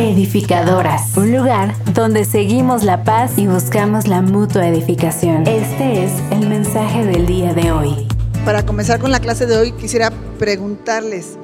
[0.00, 5.46] Edificadoras, un lugar donde seguimos la paz y buscamos la mutua edificación.
[5.46, 8.08] Este es el mensaje del día de hoy.
[8.46, 11.36] Para comenzar con la clase de hoy, quisiera preguntarles,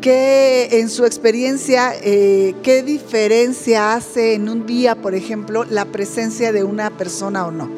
[0.00, 6.52] ¿qué en su experiencia, eh, qué diferencia hace en un día, por ejemplo, la presencia
[6.52, 7.68] de una persona o no?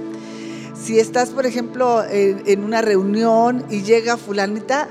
[0.80, 4.86] Si estás, por ejemplo, en, en una reunión y llega fulanita,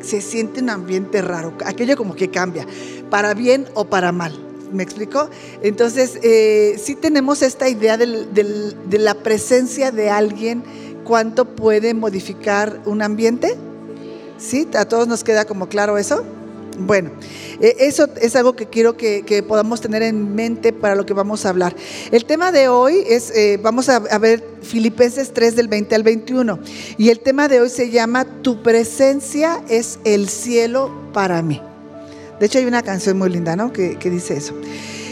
[0.00, 2.66] se siente un ambiente raro, aquello como que cambia,
[3.10, 4.38] para bien o para mal.
[4.72, 5.28] ¿Me explico?
[5.62, 10.64] Entonces, eh, sí tenemos esta idea de la presencia de alguien,
[11.04, 13.56] cuánto puede modificar un ambiente.
[14.36, 14.68] ¿Sí?
[14.74, 16.24] ¿A todos nos queda como claro eso?
[16.78, 17.12] Bueno,
[17.60, 21.46] eh, eso es algo que quiero que, podamos tener en mente para lo que vamos
[21.46, 21.74] a hablar.
[22.10, 26.02] El tema de hoy es, eh, vamos a, a, ver Filipenses 3 del 20 al
[26.02, 26.58] 21,
[26.98, 31.60] y el tema de hoy se llama Tu presencia es el cielo para mí.
[32.38, 33.72] De hecho hay una canción muy linda, ¿no?
[33.72, 34.54] Que, dice eso.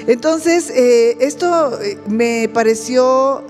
[0.07, 3.45] Entonces, eh, esto me pareció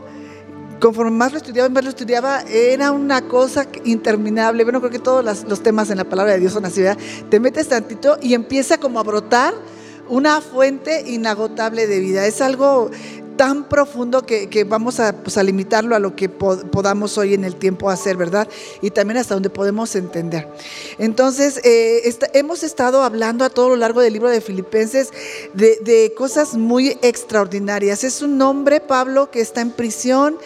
[0.83, 4.65] conforme más lo estudiaba más lo estudiaba, era una cosa interminable.
[4.65, 7.01] Bueno, creo que todos los temas en la palabra de Dios son así, ¿verdad?
[7.31, 9.55] Te metes tantito y empieza como a brotar
[10.09, 12.27] una fuente inagotable de vida.
[12.27, 12.91] Es algo
[13.37, 17.91] tan profundo que, vamos pues, a, limitarlo a lo que podamos hoy en el tiempo
[17.91, 18.49] hacer, ¿verdad?
[18.81, 20.49] Y también hasta donde podemos entender.
[20.99, 25.11] Entonces, eh, hemos estado hablando a todo lo largo del libro de Filipenses
[25.55, 28.05] de, de cosas muy extraordinarias.
[28.05, 30.39] Es un hombre, Pablo, que está en prisión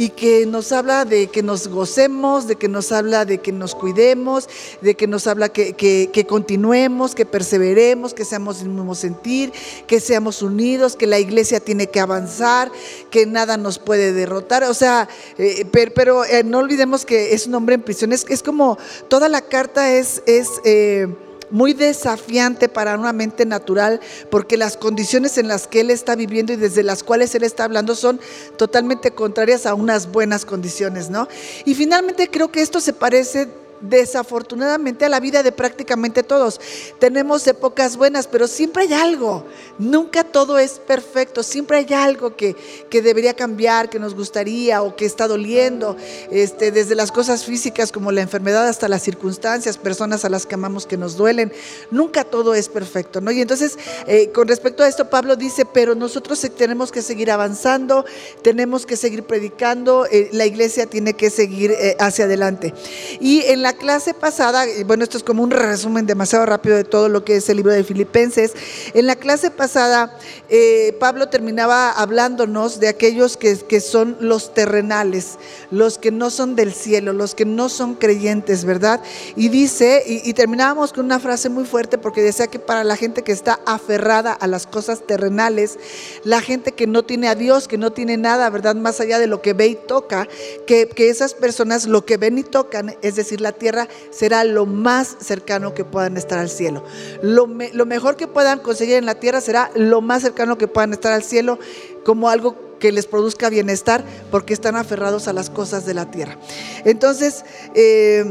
[0.00, 3.74] y que nos habla de que nos gocemos, de que nos habla de que nos
[3.74, 4.48] cuidemos,
[4.80, 9.52] de que nos habla que, que, continuemos, que perseveremos, que seamos del mismo sentir,
[9.86, 12.72] que seamos unidos, que la iglesia tiene que avanzar,
[13.10, 14.64] que nada nos puede derrotar.
[14.64, 18.14] O sea, eh, pero, eh, no olvidemos que es un hombre en prisión.
[18.14, 20.22] Es, es como toda la carta es...
[20.24, 21.08] es eh,
[21.50, 26.52] muy desafiante para una mente natural, porque las condiciones en las que él está viviendo
[26.52, 28.20] y desde las cuales él está hablando son
[28.56, 31.28] totalmente contrarias a unas buenas condiciones, ¿no?
[31.64, 33.48] Y finalmente creo que esto se parece
[33.80, 36.60] desafortunadamente a la vida de prácticamente todos.
[36.98, 39.44] Tenemos épocas buenas, pero siempre hay algo.
[39.78, 41.42] Nunca todo es perfecto.
[41.42, 42.56] Siempre hay algo que,
[42.88, 45.96] que debería cambiar, que nos gustaría o que está doliendo.
[46.30, 50.54] Este, desde las cosas físicas como la enfermedad hasta las circunstancias, personas a las que
[50.54, 51.52] amamos que nos duelen.
[51.90, 53.20] Nunca todo es perfecto.
[53.20, 53.30] ¿no?
[53.30, 58.04] Y entonces, eh, con respecto a esto, Pablo dice, pero nosotros tenemos que seguir avanzando,
[58.42, 62.74] tenemos que seguir predicando, eh, la iglesia tiene que seguir eh, hacia adelante.
[63.20, 66.82] Y en la la clase pasada, bueno, esto es como un resumen demasiado rápido de
[66.82, 68.52] todo lo que es el libro de Filipenses.
[68.94, 75.38] En la clase pasada, eh, Pablo terminaba hablándonos de aquellos que, son los terrenales,
[75.70, 79.02] los que no son del cielo, los que no son creyentes, ¿verdad?
[79.36, 82.96] Y dice, y, y terminábamos con una frase muy fuerte porque decía que para la
[82.96, 85.78] gente que está aferrada a las cosas terrenales,
[86.24, 88.74] la gente que no tiene a Dios, que no tiene nada, ¿verdad?
[88.74, 90.26] Más allá de lo que ve y toca,
[90.66, 94.66] que, que esas personas lo que ven y tocan, es decir, la tierra será lo
[94.66, 96.82] más cercano que puedan estar al cielo.
[97.22, 101.12] Lo, mejor que puedan conseguir en la tierra será lo más cercano que puedan estar
[101.12, 101.60] al cielo
[102.04, 106.36] como algo que les produzca bienestar porque están aferrados a las cosas de la tierra.
[106.84, 107.44] Entonces,
[107.74, 108.24] eh,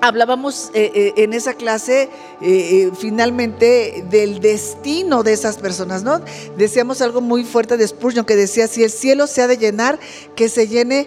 [0.00, 2.08] hablábamos eh, eh, en esa clase
[2.40, 6.20] eh, finalmente del destino de esas personas, ¿no?
[6.56, 9.98] Decíamos algo muy fuerte de Spurgeon que decía, si el cielo se ha de llenar,
[10.34, 11.06] que se llene,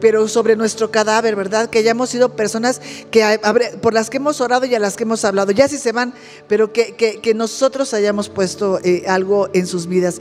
[0.00, 1.70] pero sobre nuestro cadáver, ¿verdad?
[1.70, 2.80] Que hayamos sido personas
[3.10, 3.40] que,
[3.80, 6.12] por las que hemos orado y a las que hemos hablado, ya si se van,
[6.48, 10.20] pero que, que, nosotros hayamos puesto algo en sus vidas.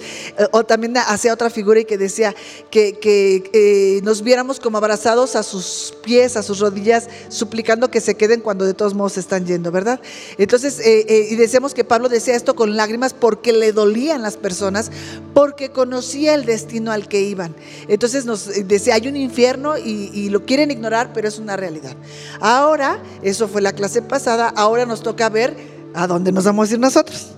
[0.51, 2.35] o también hacía otra figura y que decía
[2.69, 8.15] que, que nos viéramos como abrazados a sus pies, a sus rodillas, suplicando que se
[8.15, 9.99] queden cuando de todos modos están yendo, ¿verdad?
[10.37, 14.37] Entonces, eh, eh, y decíamos que Pablo decía esto con lágrimas porque le dolían las
[14.37, 14.91] personas,
[15.33, 17.55] porque conocía el destino al que iban.
[17.87, 21.95] Entonces nos decía, hay un infierno y, y lo quieren ignorar, pero es una realidad.
[22.39, 25.55] Ahora, eso fue la clase pasada, ahora nos toca ver
[25.93, 27.37] a dónde nos vamos a ir nosotros.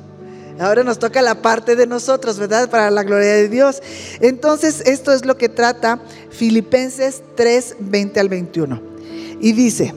[0.60, 2.70] Ahora nos toca la parte de nosotros, ¿verdad?
[2.70, 3.82] Para la gloria de Dios.
[4.20, 8.82] Entonces, esto es lo que trata Filipenses 3, 20 al 21.
[9.40, 9.94] Y dice,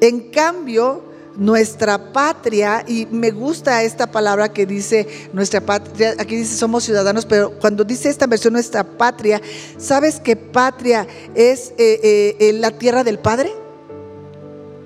[0.00, 1.02] en cambio,
[1.36, 7.26] nuestra patria, y me gusta esta palabra que dice nuestra patria, aquí dice somos ciudadanos,
[7.26, 9.40] pero cuando dice esta versión nuestra patria,
[9.78, 13.52] ¿sabes que patria es eh, eh, la tierra del Padre?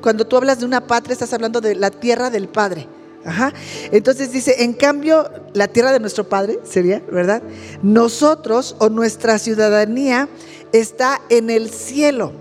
[0.00, 2.88] Cuando tú hablas de una patria, estás hablando de la tierra del Padre.
[3.22, 3.52] Ajá.
[3.92, 7.42] Entonces dice, en cambio, la tierra de nuestro Padre sería, ¿verdad?
[7.82, 10.28] Nosotros o nuestra ciudadanía
[10.72, 12.32] está en el cielo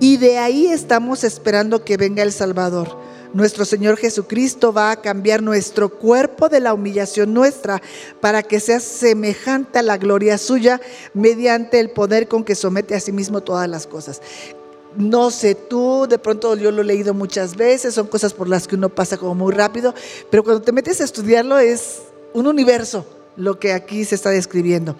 [0.00, 2.96] y de ahí estamos esperando que venga el Salvador,
[3.32, 7.80] nuestro Señor Jesucristo va a cambiar nuestro cuerpo de la humillación nuestra
[8.20, 10.80] para que sea semejante a la gloria suya
[11.14, 14.20] mediante el poder con que somete a sí mismo todas las cosas.
[14.96, 18.66] No sé tú, de pronto yo lo he leído muchas veces, son cosas por las
[18.66, 19.94] que uno pasa como muy rápido,
[20.30, 22.00] pero cuando te metes a estudiarlo es
[22.32, 23.06] un universo
[23.36, 24.96] lo que aquí se está describiendo.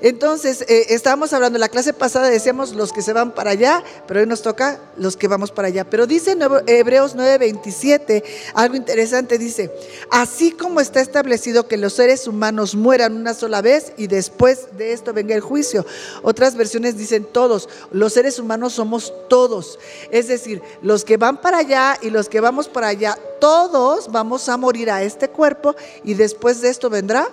[0.00, 4.20] Entonces, eh, estábamos hablando, la clase pasada decíamos los que se van para allá, pero
[4.20, 5.84] hoy nos toca los que vamos para allá.
[5.84, 6.36] Pero dice
[6.66, 8.24] Hebreos 9:27,
[8.54, 9.72] algo interesante, dice,
[10.10, 14.92] así como está establecido que los seres humanos mueran una sola vez y después de
[14.92, 15.86] esto venga el juicio.
[16.22, 19.78] Otras versiones dicen todos, los seres humanos somos todos.
[20.10, 24.48] Es decir, los que van para allá y los que vamos para allá, todos vamos
[24.48, 25.74] a morir a este cuerpo
[26.04, 27.28] y después de esto vendrá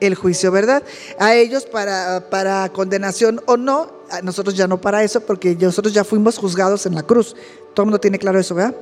[0.00, 0.82] el juicio, ¿verdad?
[1.18, 5.94] A ellos para, para condenación o no, a nosotros ya no para eso, porque nosotros
[5.94, 7.36] ya fuimos juzgados en la cruz.
[7.74, 8.74] Todo el mundo tiene claro eso, ¿verdad?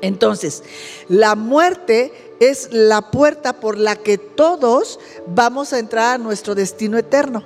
[0.00, 0.62] Entonces,
[1.08, 6.98] la muerte es la puerta por la que todos vamos a entrar a nuestro destino
[6.98, 7.44] eterno.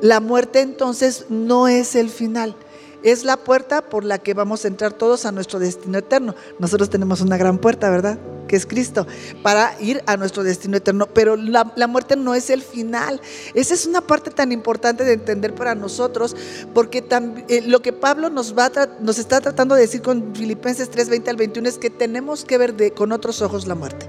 [0.00, 2.56] La muerte entonces no es el final
[3.02, 6.34] es la puerta por la que vamos a entrar todos a nuestro destino eterno.
[6.58, 8.18] Nosotros tenemos una gran puerta, ¿verdad?
[8.48, 9.06] Que es Cristo,
[9.42, 11.06] para ir a nuestro destino eterno.
[11.06, 13.20] Pero la, muerte no es el final.
[13.54, 16.36] Esa es una parte tan importante de entender para nosotros,
[16.74, 17.04] porque
[17.48, 18.70] eh, lo que Pablo nos, va
[19.00, 22.58] nos está tratando de decir con Filipenses 3, 20 al 21 es que tenemos que
[22.58, 24.08] ver con otros ojos la muerte.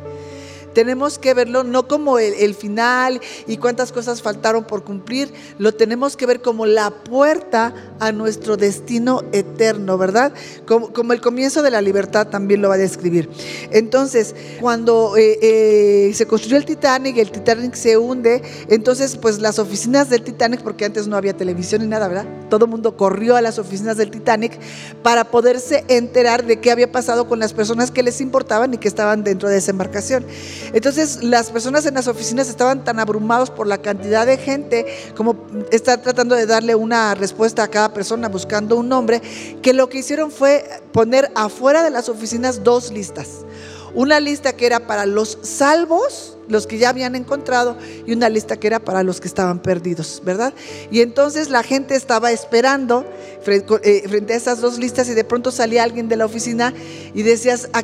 [0.73, 6.15] Tenemos que verlo no como el, final y cuántas cosas faltaron por cumplir, lo tenemos
[6.15, 10.33] que ver como la puerta a nuestro destino eterno, ¿verdad?
[10.65, 13.29] Como, el comienzo de la libertad también lo va a describir.
[13.71, 19.59] Entonces, cuando eh, eh, se construyó el Titanic, el Titanic se hunde, entonces pues las
[19.59, 22.25] oficinas del Titanic, porque antes no había televisión ni nada, ¿verdad?
[22.49, 24.59] Todo el mundo corrió a las oficinas del Titanic
[25.01, 28.87] para poderse enterar de qué había pasado con las personas que les importaban y que
[28.87, 30.25] estaban dentro de esa embarcación.
[30.73, 35.35] Entonces las personas en las oficinas estaban tan abrumados por la cantidad de gente como
[35.71, 39.21] estar tratando de darle una respuesta a cada persona buscando un nombre,
[39.61, 43.45] que lo que hicieron fue poner afuera de las oficinas dos listas.
[43.93, 48.57] Una lista que era para los salvos, los que ya habían encontrado, y una lista
[48.57, 50.53] que era para los que estaban perdidos, ¿verdad?
[50.91, 53.05] Y entonces la gente estaba esperando
[53.45, 56.73] eh, frente a esas dos listas y de pronto salía alguien de la oficina
[57.13, 57.83] y decías, ¿a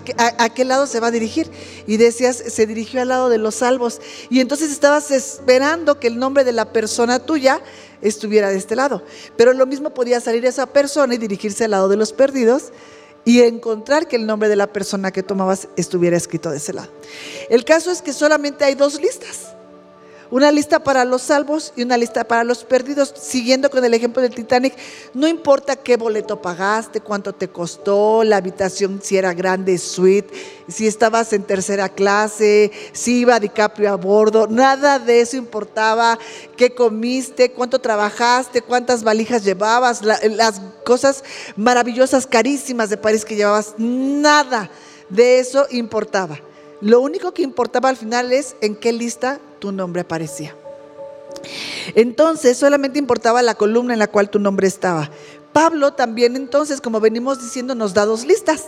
[0.49, 1.49] qué, lado se va a dirigir?
[1.87, 4.01] Y decías, se dirigió al lado de los salvos.
[4.29, 7.61] Y entonces estabas esperando que el nombre de la persona tuya
[8.01, 9.03] estuviera de este lado.
[9.35, 12.71] Pero lo mismo podía salir esa persona y dirigirse al lado de los perdidos
[13.25, 16.89] y encontrar que el nombre de la persona que tomabas estuviera escrito de ese lado.
[17.49, 19.55] El caso es que solamente hay dos listas.
[20.31, 23.11] Una lista para los salvos y una lista para los perdidos.
[23.19, 24.75] Siguiendo con el ejemplo del Titanic,
[25.15, 30.31] no importa qué boleto pagaste, cuánto te costó, la habitación si era grande, suite,
[30.67, 36.19] si estabas en tercera clase, si iba DiCaprio a bordo, nada de eso importaba.
[36.55, 37.51] ¿Qué comiste?
[37.51, 38.61] ¿Cuánto trabajaste?
[38.61, 40.03] ¿Cuántas valijas llevabas?
[40.03, 41.23] las cosas
[41.55, 44.69] maravillosas, carísimas de París que llevabas, nada
[45.09, 46.39] de eso importaba.
[46.81, 50.55] Lo único que importaba al final es en qué lista tu nombre aparecía.
[51.95, 55.09] Entonces solamente importaba la columna en la cual tu nombre estaba.
[55.53, 58.65] Pablo también entonces, como venimos diciendo, nos da dos listas.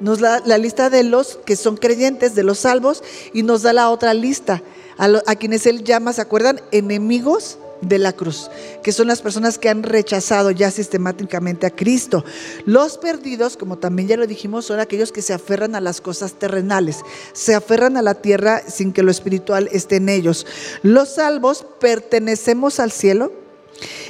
[0.00, 3.02] Nos da la lista de los que son creyentes, de los salvos,
[3.32, 4.62] y nos da la otra lista,
[4.98, 6.60] a, a quienes él llama, ¿se acuerdan?
[6.70, 8.50] Enemigos de la cruz,
[8.82, 12.24] que son las personas que han rechazado ya sistemáticamente a Cristo.
[12.64, 16.34] Los perdidos, como también ya lo dijimos, son aquellos que se aferran a las cosas
[16.34, 17.00] terrenales,
[17.32, 20.46] se aferran a la tierra sin que lo espiritual esté en ellos.
[20.82, 23.32] Los salvos pertenecemos al cielo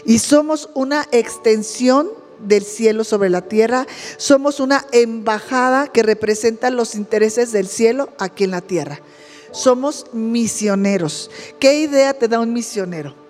[0.05, 2.09] y somos una extensión
[2.39, 3.87] del cielo sobre la tierra,
[4.19, 9.01] somos una embajada que representa los intereses del cielo aquí en la tierra.
[9.53, 11.31] Somos misioneros.
[11.59, 13.26] ¿Qué idea te da un misionero?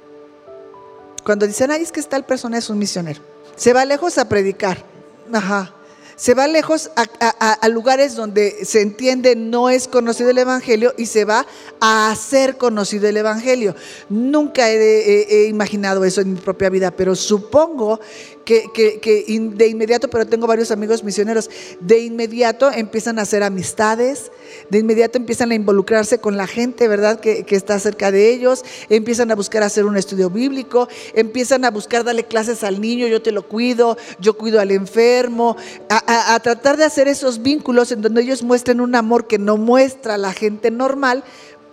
[1.27, 3.21] Cuando dicen, ay, es que el persona es un misionero.
[3.57, 4.79] Se va lejos a predicar.
[5.33, 5.75] Ajá.
[6.15, 11.25] Se va lejos a, lugares donde se entiende no es conocido el Evangelio y se
[11.25, 11.45] va
[11.81, 13.75] a hacer conocido el Evangelio.
[14.09, 17.99] Nunca he imaginado eso en mi propia vida, pero supongo
[18.47, 21.51] que, de inmediato, pero tengo varios amigos misioneros,
[21.81, 24.31] de inmediato empiezan a hacer amistades,
[24.71, 27.19] de inmediato empiezan a involucrarse con la gente, ¿verdad?
[27.21, 32.05] Que, está cerca de ellos, empiezan a buscar hacer un estudio bíblico, empiezan a buscar
[32.05, 35.57] darle clases al niño, yo te lo cuido, yo cuido al enfermo,
[35.89, 39.57] a, a tratar de hacer esos vínculos en donde ellos muestren un amor que no
[39.57, 41.25] muestra la gente normal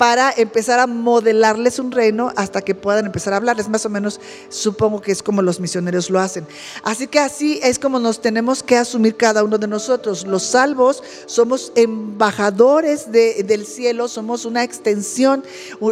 [0.03, 3.69] para empezar a modelarles un reino hasta que puedan empezar a hablarles.
[3.69, 4.19] Más o menos
[4.49, 6.45] supongo que es como los misioneros lo hacen.
[6.83, 10.27] Así que así es como nos tenemos que asumir cada uno de nosotros.
[10.27, 15.41] Los salvos somos embajadores del cielo, somos una extensión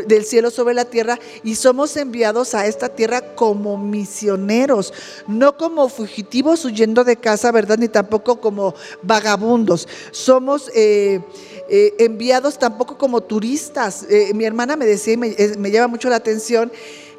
[0.08, 4.94] del cielo sobre la tierra y somos enviados a esta tierra como misioneros,
[5.26, 7.78] no como fugitivos huyendo de casa, ¿verdad?
[7.78, 9.88] Ni tampoco como vagabundos.
[10.12, 10.70] Somos...
[10.76, 11.22] Eh,
[11.70, 14.06] eh, enviados tampoco como turistas.
[14.10, 16.72] Eh, mi hermana me decía y me, me llama mucho la atención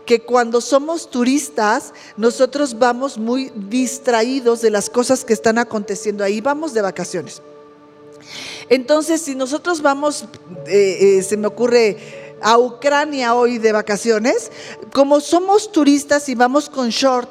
[0.06, 6.40] que cuando somos turistas, nosotros vamos muy distraídos de las cosas que están aconteciendo ahí,
[6.40, 7.40] vamos de vacaciones.
[8.68, 10.24] Entonces, si nosotros vamos,
[10.66, 11.96] eh, se me ocurre,
[12.42, 14.50] a Ucrania hoy de vacaciones,
[14.92, 17.28] como somos turistas y vamos con short,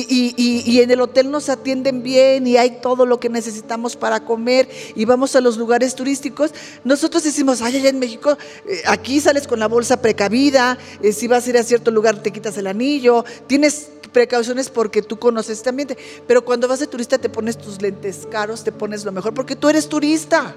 [0.00, 4.68] y, en el hotel nos atienden bien y hay todo lo que necesitamos para comer
[4.94, 6.52] y vamos a los lugares turísticos.
[6.84, 8.36] Nosotros decimos, ay, allá en México,
[8.66, 12.22] eh, aquí sales con la bolsa precavida, eh, si vas a ir a cierto lugar
[12.22, 15.98] te quitas el anillo, tienes precauciones porque tú conoces este ambiente.
[16.26, 19.56] Pero cuando vas de turista te pones tus lentes caros, te pones lo mejor porque
[19.56, 20.54] tú eres turista.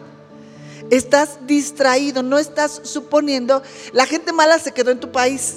[0.90, 5.56] Estás distraído, no estás suponiendo, la gente mala se quedó en tu país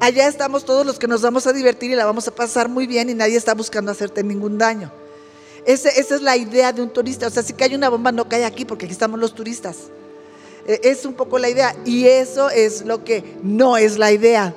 [0.00, 2.86] Allá estamos todos los que nos vamos a divertir y la vamos a pasar muy
[2.86, 4.90] bien y nadie está buscando hacerte ningún daño.
[5.66, 7.26] esa es la idea de un turista.
[7.26, 9.76] O sea, si cae una bomba, no cae aquí porque aquí estamos los turistas.
[10.66, 11.76] E, es un poco la idea.
[11.84, 14.54] Y eso es lo que no es la idea.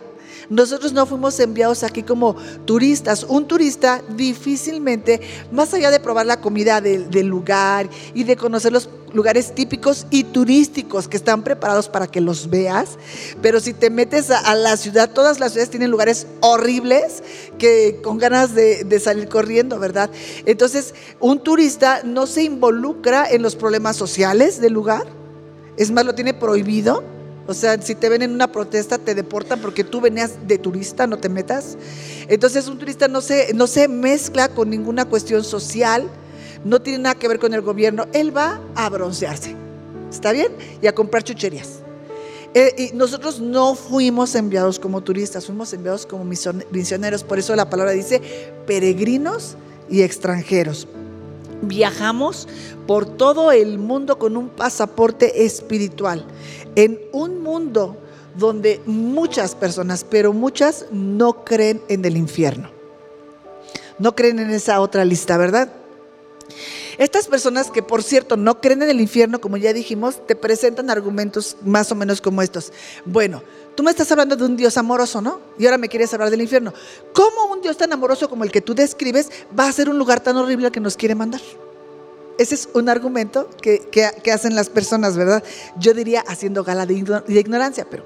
[0.50, 2.35] Nosotros no fuimos enviados aquí como
[2.65, 3.23] turistas.
[3.23, 5.21] Un turista difícilmente,
[5.51, 10.25] más allá de probar la comida del, lugar y de conocer los lugares típicos y
[10.25, 12.97] turísticos que están preparados para que los veas,
[13.41, 17.23] pero si te metes a, la ciudad, todas las ciudades tienen lugares horribles
[17.57, 20.09] que con ganas de, salir corriendo, ¿verdad?
[20.45, 25.05] Entonces, un turista no se involucra en los problemas sociales del lugar,
[25.77, 27.03] es más, lo tiene prohibido
[27.45, 31.07] o sea, si te ven en una protesta, te deportan porque tú venías de turista,
[31.07, 31.77] no te metas.
[32.29, 36.07] Entonces, un turista no se, no se mezcla con ninguna cuestión social,
[36.63, 38.07] no tiene nada que ver con el gobierno.
[38.13, 39.55] Él va a broncearse,
[40.09, 40.53] ¿está bien?
[40.81, 41.79] Y a comprar chucherías.
[42.53, 47.23] Eh, y nosotros no fuimos enviados como turistas, fuimos enviados como misioneros.
[47.23, 48.21] Por eso la palabra dice
[48.65, 49.57] peregrinos
[49.89, 50.88] y extranjeros.
[51.63, 52.47] Viajamos
[52.85, 56.25] por todo el mundo con un pasaporte espiritual
[56.75, 57.97] en un mundo
[58.35, 62.69] donde muchas personas, pero muchas no creen en el infierno.
[63.99, 65.69] No creen en esa otra lista, ¿verdad?
[66.97, 70.89] Estas personas que, por cierto, no creen en el infierno, como ya dijimos, te presentan
[70.89, 72.71] argumentos más o menos como estos.
[73.05, 73.41] Bueno,
[73.75, 75.39] tú me estás hablando de un Dios amoroso, ¿no?
[75.57, 76.73] Y ahora me quieres hablar del infierno.
[77.13, 80.19] ¿Cómo un Dios tan amoroso como el que tú describes va a ser un lugar
[80.19, 81.41] tan horrible que nos quiere mandar?
[82.37, 85.43] Ese es un argumento que, hacen las personas, ¿verdad?
[85.77, 86.95] Yo diría haciendo gala de,
[87.27, 88.03] ignorancia, pero,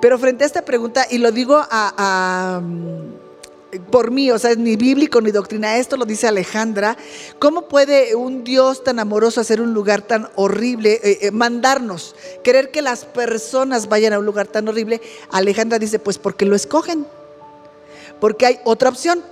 [0.00, 2.60] pero frente a esta pregunta, y lo digo a,
[3.90, 6.96] por mí, o sea, es ni bíblico ni doctrina, esto lo dice Alejandra,
[7.38, 12.70] ¿cómo puede un Dios tan amoroso hacer un lugar tan horrible, eh, eh, mandarnos, querer
[12.72, 15.00] que las personas vayan a un lugar tan horrible?
[15.30, 17.06] Alejandra dice, pues porque lo escogen,
[18.20, 19.22] porque hay otra opción,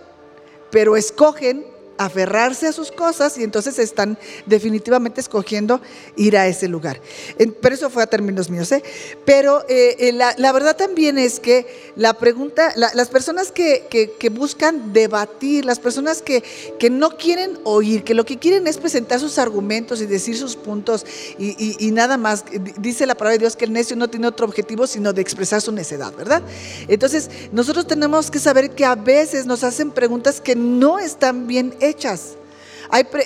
[0.70, 5.80] pero escogen aferrarse a sus cosas y entonces están definitivamente escogiendo
[6.16, 7.00] ir a ese lugar.
[7.60, 8.70] Pero eso fue a términos míos.
[8.72, 8.82] ¿eh?
[9.24, 13.82] Pero eh, eh, la, verdad también es que la pregunta, las personas que,
[14.32, 16.42] buscan debatir, las personas que,
[16.78, 20.56] que, no quieren oír, que lo que quieren es presentar sus argumentos y decir sus
[20.56, 21.04] puntos
[21.38, 22.44] y, nada más,
[22.78, 25.60] dice la palabra de Dios que el necio no tiene otro objetivo sino de expresar
[25.60, 26.42] su necedad, ¿verdad?
[26.88, 31.74] Entonces nosotros tenemos que saber que a veces nos hacen preguntas que no están bien
[31.82, 32.36] hechas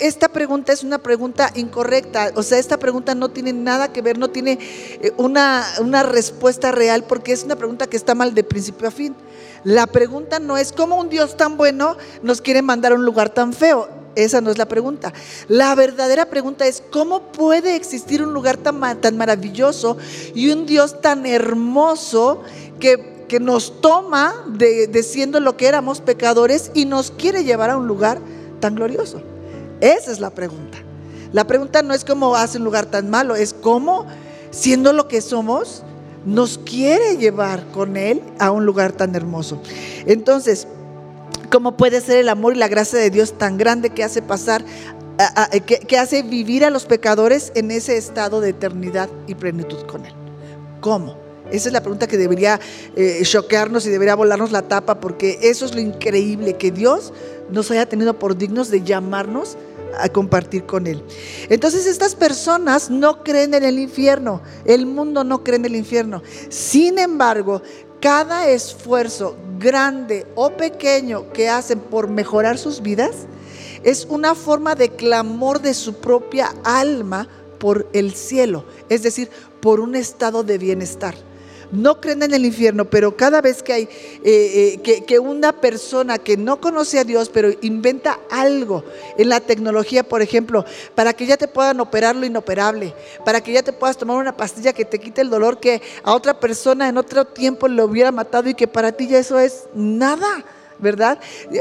[0.00, 4.16] esta pregunta es una pregunta incorrecta, o sea, esta pregunta no tiene nada que ver,
[4.16, 8.44] no tiene eh, una, una respuesta real porque es una pregunta que está mal de
[8.44, 9.16] principio a fin.
[9.64, 13.30] La pregunta no es cómo un Dios tan bueno nos quiere mandar a un lugar
[13.30, 13.88] tan feo.
[14.14, 15.12] Esa no es la pregunta.
[15.48, 19.98] La verdadera pregunta es, ¿cómo puede existir un lugar tan, tan maravilloso
[20.34, 22.42] y un Dios tan hermoso
[22.78, 27.70] que, que nos toma de, de, siendo lo que éramos pecadores y nos quiere llevar
[27.70, 28.20] a un lugar
[28.60, 29.20] tan glorioso?
[29.80, 30.78] Esa es la pregunta.
[31.32, 34.06] La pregunta no es cómo hace un lugar tan malo, es cómo,
[34.50, 35.82] siendo lo que somos,
[36.24, 39.60] nos quiere llevar con Él a un lugar tan hermoso.
[40.06, 40.66] Entonces,
[41.50, 44.64] ¿cómo puede ser el amor y la gracia de Dios tan grande que hace pasar,
[45.66, 50.14] que, hace vivir a los pecadores en ese estado de eternidad y plenitud con Él?
[50.80, 51.25] ¿Cómo?
[51.50, 52.60] Esa es la pregunta que debería
[52.96, 57.12] eh, choquearnos y debería volarnos la tapa, porque eso es lo increíble, que Dios
[57.50, 59.56] nos haya tenido por dignos de llamarnos
[59.98, 61.02] a compartir con Él.
[61.48, 66.22] Entonces estas personas no creen en el infierno, el mundo no cree en el infierno.
[66.48, 67.62] Sin embargo,
[68.00, 73.26] cada esfuerzo grande o pequeño que hacen por mejorar sus vidas
[73.84, 79.80] es una forma de clamor de su propia alma por el cielo, es decir, por
[79.80, 81.14] un estado de bienestar
[81.72, 83.82] no creen en el infierno, pero cada vez que hay
[84.24, 88.84] eh, eh, que, una persona que no conoce a Dios, pero inventa algo
[89.18, 92.94] en la tecnología, por ejemplo, para que ya te puedan operar lo inoperable,
[93.24, 96.14] para que ya te puedas tomar una pastilla que te quite el dolor que a
[96.14, 99.64] otra persona en otro tiempo le hubiera matado y que para ti ya eso es
[99.74, 100.44] nada,
[100.78, 101.18] ¿verdad?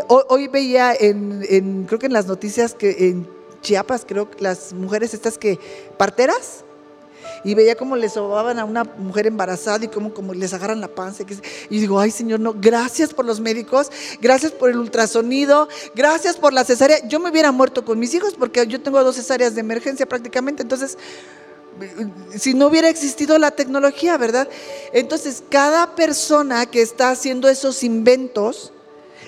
[0.08, 5.14] Hoy, veía en, creo que en las noticias que en Chiapas, creo que las mujeres
[5.14, 5.60] estas que,
[5.98, 6.64] parteras,
[7.46, 10.88] y veía cómo le sobaban a una mujer embarazada y cómo, como les agarran la
[10.88, 11.24] panza.
[11.70, 16.52] Y digo, ay Señor, no, gracias por los médicos, gracias por el ultrasonido, gracias por
[16.52, 17.08] la cesárea.
[17.08, 20.64] Yo me hubiera muerto con mis hijos porque yo tengo dos cesáreas de emergencia prácticamente,
[20.64, 20.98] entonces
[22.36, 24.48] si no hubiera existido la tecnología, ¿verdad?
[24.94, 28.72] Entonces, cada persona que está haciendo esos inventos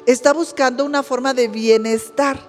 [0.05, 2.39] está buscando una forma de bienestar,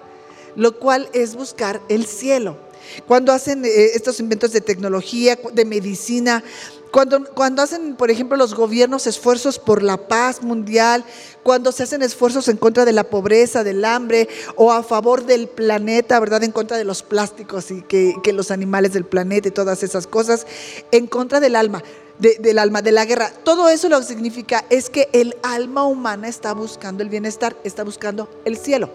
[0.55, 2.68] lo cual es buscar el cielo.
[3.07, 6.43] Cuando hacen eh, estos inventos de tecnología, de medicina,
[6.91, 11.05] cuando, cuando, hacen, por ejemplo, los gobiernos esfuerzos por la paz mundial,
[11.43, 15.47] cuando se hacen esfuerzos en contra de la pobreza, del hambre o a favor del
[15.47, 16.43] planeta, ¿verdad?
[16.43, 20.47] En contra de los plásticos y que, los animales del planeta y todas esas cosas,
[20.91, 21.83] en contra del alma,
[22.17, 23.31] del alma, de la guerra.
[23.43, 27.83] Todo eso lo que significa es que el alma humana está buscando el bienestar, está
[27.83, 28.89] buscando el cielo.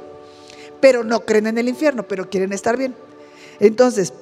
[0.80, 2.94] Pero no creen en el infierno, pero quieren estar bien.
[3.60, 4.12] Entonces,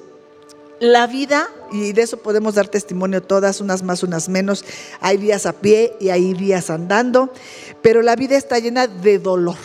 [0.79, 4.65] la vida, y de eso podemos dar testimonio todas, unas más, unas menos,
[4.99, 7.31] hay días a pie y hay días andando,
[7.81, 9.55] pero la vida está llena de dolor.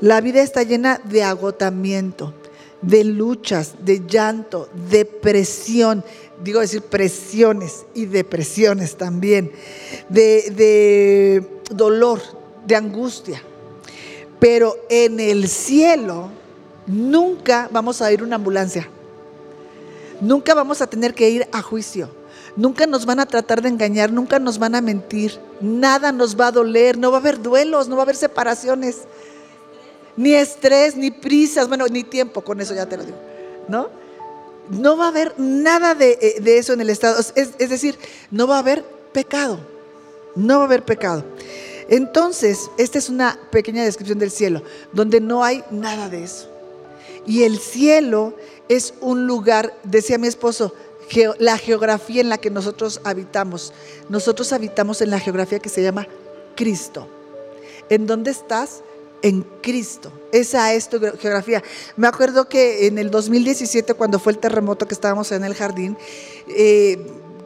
[0.00, 2.34] La vida está llena de agotamiento,
[2.82, 6.04] de luchas, de llanto, de presión,
[6.42, 9.52] digo decir presiones y depresiones también,
[10.10, 12.20] de, de dolor,
[12.66, 13.42] de angustia.
[14.38, 16.30] Pero en el cielo,
[16.86, 18.88] Nunca vamos a ir una ambulancia.
[20.20, 22.08] Nunca vamos a tener que ir a juicio.
[22.56, 25.38] Nunca nos van a tratar de engañar, nunca nos van a mentir.
[25.60, 29.02] Nada nos va a doler, no va a haber duelos, no va a haber separaciones.
[30.16, 33.18] Ni estrés, ni prisas, bueno, ni tiempo, con eso ya te lo digo.
[33.66, 33.88] ¿No?
[34.68, 37.20] No va a haber nada de, eh, eso en el estado.
[37.34, 37.98] es decir,
[38.30, 39.58] no va a haber pecado.
[40.36, 41.24] No va a haber pecado.
[41.88, 46.53] Entonces, esta es una pequeña descripción del cielo, donde no hay nada de eso.
[47.26, 48.34] Y el cielo
[48.68, 50.74] es un lugar, decía mi esposo,
[51.38, 53.72] la geografía en la que nosotros habitamos.
[54.08, 56.06] Nosotros habitamos en la geografía que se llama
[56.54, 57.08] Cristo.
[57.88, 58.82] ¿En dónde estás?
[59.22, 60.12] En Cristo.
[60.32, 61.62] Esa es tu geografía.
[61.96, 65.96] Me acuerdo que en el 2017, cuando fue el terremoto que estábamos en el jardín,
[66.48, 66.98] eh,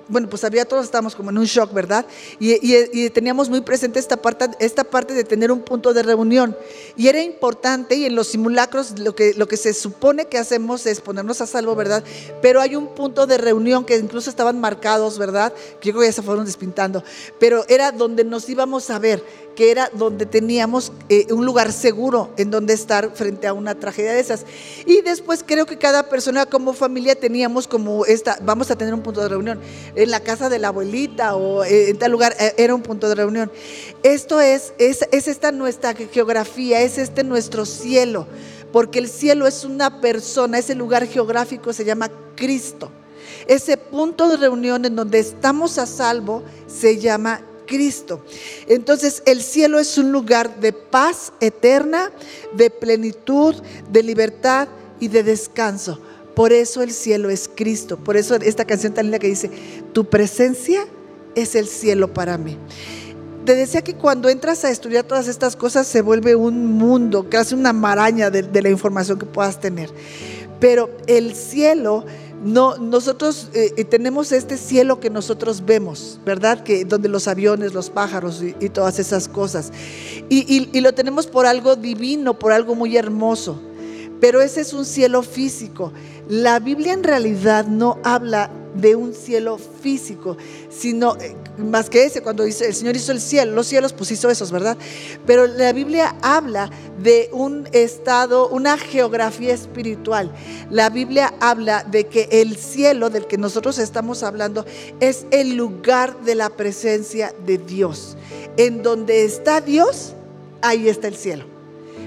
[0.09, 2.07] bueno, pues había todos estábamos como en un shock, ¿verdad?
[2.41, 6.57] Y, teníamos muy presente esta parte, esta parte de tener un punto de reunión.
[6.97, 10.87] Y era importante, y en los simulacros lo que, lo que se supone que hacemos
[10.87, 12.03] es ponernos a salvo, ¿verdad?
[12.43, 15.53] Pero hay un punto de reunión que incluso estaban marcados, ¿verdad?
[15.83, 17.03] Yo creo que ya se fueron despintando.
[17.39, 19.23] Pero era donde nos íbamos a ver
[19.59, 24.13] que era donde teníamos eh, un lugar seguro en donde estar frente a una tragedia
[24.13, 24.47] de esas.
[24.87, 29.03] Y después creo que cada persona como familia teníamos como esta, vamos a tener un
[29.03, 29.59] punto de reunión,
[29.97, 33.09] en la casa de la abuelita o eh, en tal lugar eh, era un punto
[33.09, 33.51] de reunión.
[34.05, 38.29] Esto es, es, es esta nuestra geografía, es este nuestro cielo,
[38.71, 42.93] porque el cielo es una persona, ese lugar geográfico se llama Cristo.
[43.49, 48.25] Ese punto de reunión en donde estamos a salvo se llama Cristo.
[48.67, 52.11] Entonces el cielo es un lugar de paz eterna,
[52.55, 53.55] de plenitud,
[53.93, 54.67] de libertad
[54.99, 56.01] y de descanso.
[56.35, 57.97] Por eso el cielo es Cristo.
[57.97, 59.51] Por eso esta canción tan linda que dice,
[59.93, 60.87] tu presencia
[61.37, 62.57] es el cielo para mí.
[63.45, 67.55] Te decía que cuando entras a estudiar todas estas cosas se vuelve un mundo, casi
[67.55, 69.91] una maraña de, de la información que puedas tener.
[70.61, 72.05] Pero el cielo
[72.45, 76.63] no, nosotros eh, eh, tenemos este cielo que nosotros vemos, ¿verdad?
[76.63, 79.73] Que donde los aviones, los pájaros y, todas esas cosas.
[80.29, 83.61] y, lo tenemos por algo divino, por algo muy hermoso.
[84.21, 85.93] Pero ese es un cielo físico.
[86.29, 90.37] La Biblia en realidad no habla de un cielo físico,
[90.69, 94.11] sino eh, más que ese, cuando dice el Señor hizo el cielo, los cielos pues
[94.11, 94.77] hizo esos, ¿verdad?
[95.27, 96.71] Pero la Biblia habla
[97.03, 100.31] de un estado, una geografía espiritual.
[100.71, 104.65] La Biblia habla de que el cielo del que nosotros estamos hablando
[105.01, 108.17] es el lugar de la presencia de Dios.
[108.57, 110.15] En donde está Dios,
[110.63, 111.47] ahí está el cielo.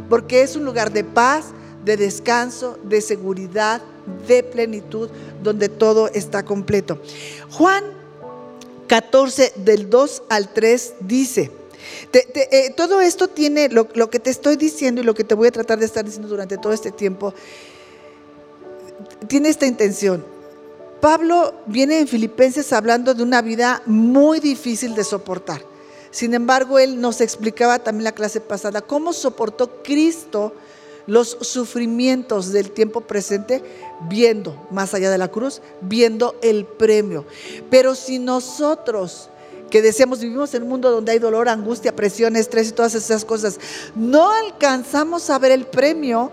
[0.10, 1.46] Porque es un lugar de paz,
[1.84, 3.82] de descanso, de seguridad,
[4.28, 5.10] de plenitud,
[5.44, 7.00] donde todo está completo.
[7.52, 7.84] Juan
[8.88, 11.52] 14 del 2 al 3 dice,
[12.14, 15.48] eh, todo esto tiene, lo, lo que te estoy diciendo y lo que te voy
[15.48, 17.34] a tratar de estar diciendo durante todo este tiempo,
[19.28, 20.24] tiene esta intención.
[21.00, 25.64] Pablo viene en Filipenses hablando de una vida muy difícil de soportar.
[26.12, 30.54] Sin embargo, él nos explicaba también la clase pasada cómo soportó Cristo
[31.08, 33.64] los sufrimientos del tiempo presente
[34.10, 37.26] viendo más allá de la cruz, viendo el premio.
[37.70, 39.30] Pero si nosotros
[39.70, 43.26] que decíamos vivimos en un mundo donde hay dolor, angustia, presión, estrés y todas esas
[43.26, 43.60] cosas,
[43.96, 46.30] no alcanzamos a ver el premio,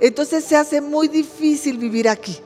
[0.00, 2.38] entonces se hace muy difícil vivir aquí.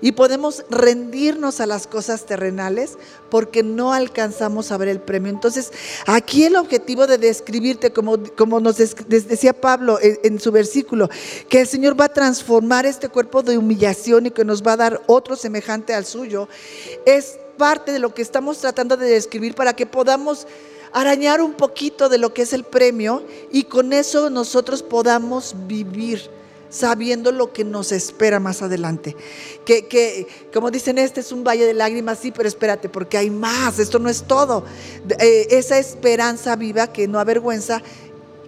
[0.00, 2.96] Y podemos rendirnos a las cosas terrenales
[3.30, 5.30] porque no alcanzamos a ver el premio.
[5.30, 5.72] Entonces,
[6.06, 11.08] aquí el objetivo de describirte, como, como nos decía Pablo en, en, su versículo,
[11.48, 14.78] que el Señor va a transformar este cuerpo de humillación y que nos va a
[14.78, 16.48] dar otro semejante al suyo,
[17.04, 20.46] es parte de lo que estamos tratando de describir para que podamos
[20.92, 26.39] arañar un poquito de lo que es el premio y con eso nosotros podamos vivir
[26.70, 29.16] sabiendo lo que nos espera más adelante.
[29.64, 33.28] Que, que, como dicen, este es un valle de lágrimas, sí, pero espérate, porque hay
[33.28, 34.64] más, esto no es todo.
[35.18, 37.82] Eh, esa esperanza viva que no avergüenza,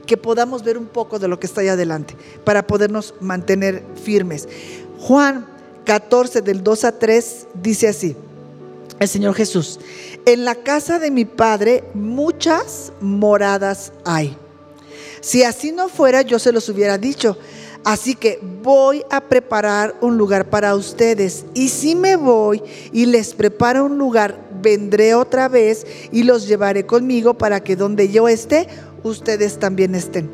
[0.07, 4.49] que podamos ver un poco de lo que está ahí adelante, para podernos mantener firmes.
[5.01, 5.47] Juan
[5.85, 8.17] 14, del 2 a 3, dice así,
[8.99, 9.81] el Señor Jesús,
[10.27, 14.37] en la casa de mi Padre muchas moradas hay.
[15.21, 17.37] Si así no fuera, yo se los hubiera dicho
[17.85, 21.45] Así que voy a preparar un lugar para ustedes.
[21.55, 26.87] Y si me voy y les preparo un lugar, vendré otra vez y los llevaré
[26.87, 28.69] conmigo para que donde yo esté,
[29.03, 30.31] ustedes también estén.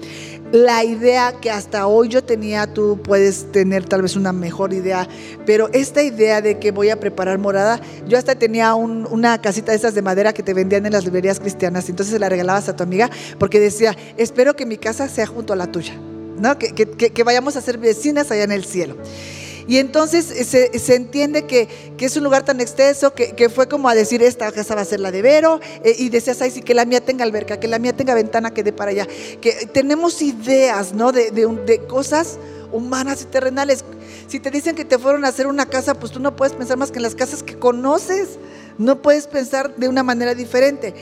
[0.52, 5.06] La idea que hasta hoy yo tenía, tú puedes tener tal vez una mejor idea,
[5.44, 9.78] pero esta idea de que voy a preparar morada, yo hasta tenía una casita de
[9.78, 12.76] esas de madera que te vendían en las librerías cristianas, entonces se la regalabas a
[12.76, 15.94] tu amiga porque decía, espero que mi casa sea junto a la tuya.
[16.58, 18.96] Que, vayamos a ser vecinas allá en el cielo.
[19.66, 23.94] Y entonces eh, se, entiende que, es un lugar tan extenso que, fue como a
[23.94, 26.72] decir, esta casa va a ser la de Vero, eh, y decías, ay, sí, que
[26.72, 29.06] la mía tenga alberca, que la mía tenga ventana que dé para allá.
[29.42, 31.12] Que tenemos ideas, ¿no?
[31.12, 32.38] De, de, cosas
[32.72, 33.84] humanas y terrenales.
[34.26, 36.78] Si te dicen que te fueron a hacer una casa, pues tú no puedes pensar
[36.78, 38.38] más que en las casas que conoces.
[38.78, 40.94] No puedes pensar de una manera diferente.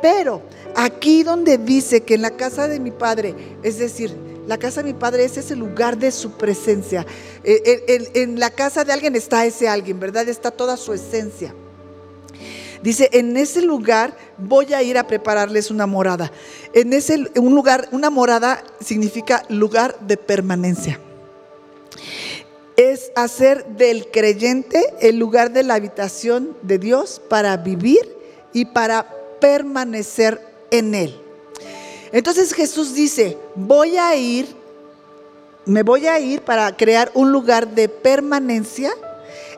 [0.00, 0.42] Pero
[0.74, 4.14] aquí donde dice que en la casa de mi padre, es decir,
[4.46, 7.04] la casa de mi padre es ese lugar de su presencia.
[7.42, 10.28] Eh, en, la casa de alguien está ese alguien, ¿verdad?
[10.28, 11.54] Está toda su esencia.
[12.82, 16.30] Dice, en ese lugar voy a ir a prepararles una morada.
[16.72, 21.00] En ese un lugar, una morada significa lugar de permanencia.
[22.76, 28.16] Es hacer del creyente el lugar de la habitación de Dios para vivir
[28.52, 29.08] y para
[29.40, 31.25] permanecer en él.
[32.16, 34.48] Entonces Jesús dice, voy a ir,
[35.66, 38.90] me voy a ir para crear un lugar de permanencia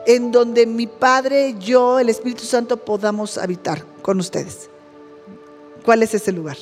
[0.05, 4.69] en donde mi Padre, yo, el Espíritu Santo podamos habitar con ustedes.
[5.85, 6.57] ¿Cuál es ese lugar?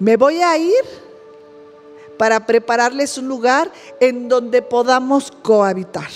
[0.00, 0.82] Me voy a ir
[2.18, 6.10] para prepararles un lugar en donde podamos cohabitar.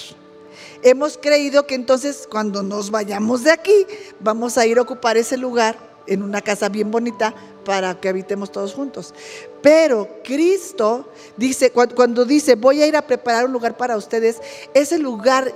[0.82, 3.86] Hemos creído que entonces cuando nos vayamos de aquí
[4.18, 7.34] vamos a ir a ocupar ese lugar en una casa bien bonita
[7.68, 9.12] para que habitemos todos juntos.
[9.60, 14.38] Pero Cristo dice, cuando dice, voy a ir a preparar un lugar para ustedes,
[14.72, 15.52] ese lugar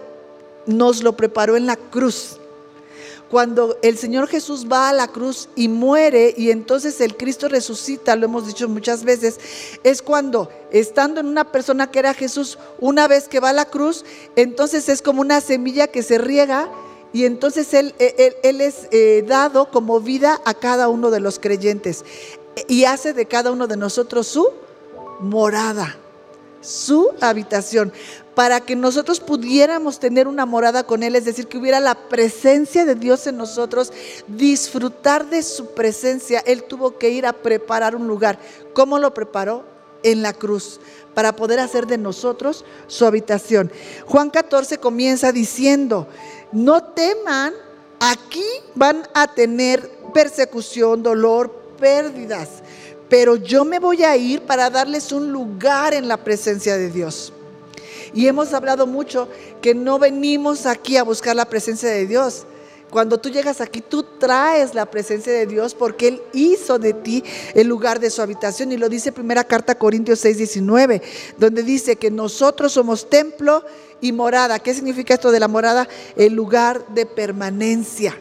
[0.66, 2.36] nos lo preparó en la cruz.
[3.30, 8.14] Cuando el Señor Jesús va a la cruz y muere y entonces el Cristo resucita,
[8.14, 9.40] lo hemos dicho muchas veces,
[9.82, 13.70] es cuando estando en una persona que era Jesús, una vez que va a la
[13.70, 14.04] cruz,
[14.36, 16.68] entonces es como una semilla que se riega
[17.12, 22.04] y entonces Él, él, es eh, dado como vida a cada uno de los creyentes
[22.68, 24.48] y hace de cada uno de nosotros su
[25.20, 25.96] morada,
[26.60, 27.92] su habitación,
[28.34, 32.84] para que nosotros pudiéramos tener una morada con Él, es decir, que hubiera la presencia
[32.84, 33.92] de Dios en nosotros,
[34.26, 36.42] disfrutar de su presencia.
[36.46, 38.38] Él tuvo que ir a preparar un lugar.
[38.72, 39.64] ¿Cómo lo preparó?
[40.04, 40.80] En la cruz
[41.14, 43.70] para poder hacer de nosotros su habitación.
[44.06, 46.08] Juan 14 comienza diciendo,
[46.52, 47.52] no teman,
[48.00, 52.48] aquí van a tener persecución, dolor, pérdidas,
[53.08, 57.32] pero yo me voy a ir para darles un lugar en la presencia de Dios.
[58.14, 59.28] Y hemos hablado mucho
[59.60, 62.44] que no venimos aquí a buscar la presencia de Dios.
[62.92, 67.24] Cuando tú llegas aquí, tú traes la presencia de Dios porque Él hizo de ti
[67.54, 68.70] el lugar de su habitación.
[68.70, 71.00] Y lo dice primera carta Corintios 6, 19,
[71.38, 73.64] donde dice que nosotros somos templo
[74.02, 74.58] y morada.
[74.58, 75.88] ¿Qué significa esto de la morada?
[76.16, 78.14] El lugar de permanencia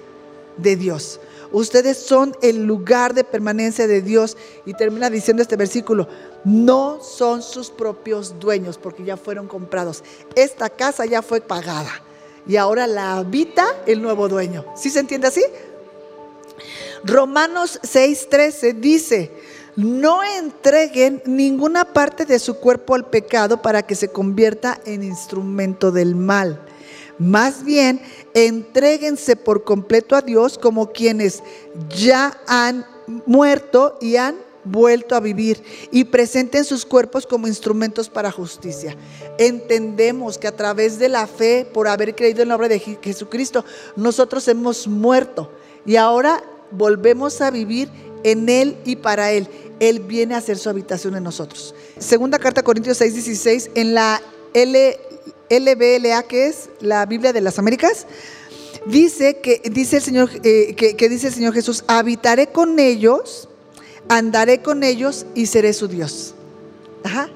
[0.55, 1.19] de Dios.
[1.51, 4.37] Ustedes son el lugar de permanencia de Dios.
[4.65, 6.07] Y termina diciendo este versículo,
[6.45, 10.01] no son sus propios dueños porque ya fueron comprados.
[10.33, 11.91] Esta casa ya fue pagada
[12.47, 14.65] y ahora la habita el nuevo dueño.
[14.75, 15.43] ¿Sí se entiende así?
[17.03, 19.31] Romanos 6:13 dice,
[19.75, 25.91] no entreguen ninguna parte de su cuerpo al pecado para que se convierta en instrumento
[25.91, 26.61] del mal.
[27.17, 28.01] Más bien,
[28.33, 31.43] entréguense por completo a Dios como quienes
[31.89, 32.85] ya han
[33.25, 38.95] muerto y han vuelto a vivir y presenten sus cuerpos como instrumentos para justicia.
[39.37, 43.65] Entendemos que a través de la fe, por haber creído en la obra de Jesucristo,
[43.95, 45.51] nosotros hemos muerto
[45.85, 47.89] y ahora volvemos a vivir
[48.23, 49.47] en Él y para Él.
[49.79, 51.73] Él viene a hacer su habitación en nosotros.
[51.97, 54.21] Segunda carta Corintios 6, 16, en la
[54.53, 54.99] L,
[55.49, 58.05] LBLA, que es la Biblia de las Américas,
[58.85, 63.49] dice que dice el Señor, eh, que dice el Señor Jesús, habitaré con ellos
[64.09, 66.35] andaré con ellos y seré su Dios.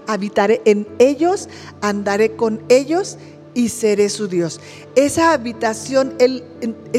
[0.07, 1.49] habitaré en ellos,
[1.81, 3.17] andaré con ellos
[3.55, 4.59] y seré su Dios.
[4.95, 6.43] Esa habitación él,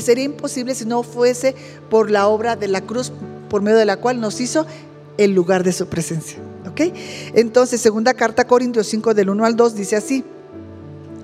[0.00, 1.54] sería imposible si no fuese
[1.90, 3.12] por la obra de la cruz,
[3.48, 4.66] por medio de la cual nos hizo
[5.18, 6.38] el lugar de su presencia.
[6.68, 6.92] ¿Ok?
[7.34, 10.24] Entonces, segunda carta Corintios 5 del 1 al 2 dice así.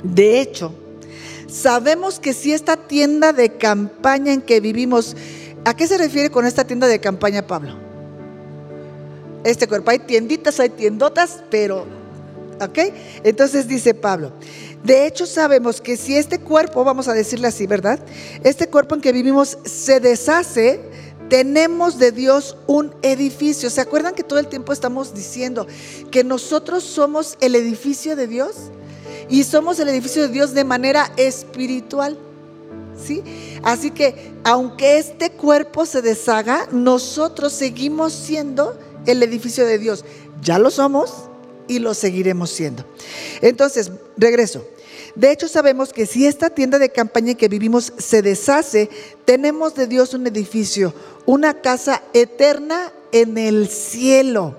[0.04, 0.74] De hecho,
[1.48, 5.16] sabemos que si esta tienda de campaña en que vivimos,
[5.64, 7.91] ¿a qué se refiere con esta tienda de campaña, Pablo?
[9.44, 9.90] Este cuerpo.
[9.90, 11.86] Hay tienditas, hay tiendotas, pero,
[12.60, 12.78] ¿ok?
[13.24, 14.32] Entonces dice Pablo,
[14.82, 18.00] de hecho sabemos que si este cuerpo, vamos a decirle así, ¿verdad?
[18.42, 20.80] Este cuerpo en que vivimos se deshace,
[21.28, 23.70] tenemos de Dios un edificio.
[23.70, 25.66] ¿Se acuerdan que todo el tiempo estamos diciendo
[26.10, 28.70] que nosotros somos el edificio de Dios?
[29.30, 32.18] Y somos el edificio de Dios de manera espiritual.
[33.02, 33.22] ¿Sí?
[33.62, 40.04] Así que aunque este cuerpo se deshaga, nosotros seguimos siendo el edificio de Dios.
[40.42, 41.28] Ya lo somos
[41.68, 42.84] y lo seguiremos siendo.
[43.40, 44.64] Entonces, regreso.
[45.14, 48.88] De hecho, sabemos que si esta tienda de campaña en que vivimos se deshace,
[49.24, 50.94] tenemos de Dios un edificio,
[51.26, 54.56] una casa eterna en el cielo,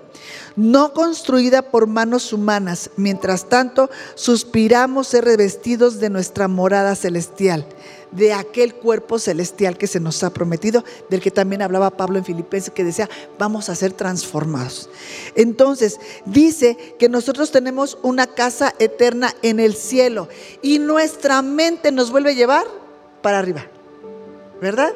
[0.56, 2.92] no construida por manos humanas.
[2.98, 7.66] Mientras tanto, suspiramos ser revestidos de nuestra morada celestial
[8.16, 12.26] de aquel cuerpo celestial que se nos ha prometido, del que también hablaba Pablo en
[12.26, 14.90] Filipenses, que decía, vamos a ser transformados.
[15.36, 20.28] Entonces, dice que nosotros tenemos una casa eterna en el cielo
[20.62, 22.68] y nuestra mente nos vuelve a llevar
[23.22, 23.66] para arriba,
[24.62, 24.94] ¿verdad?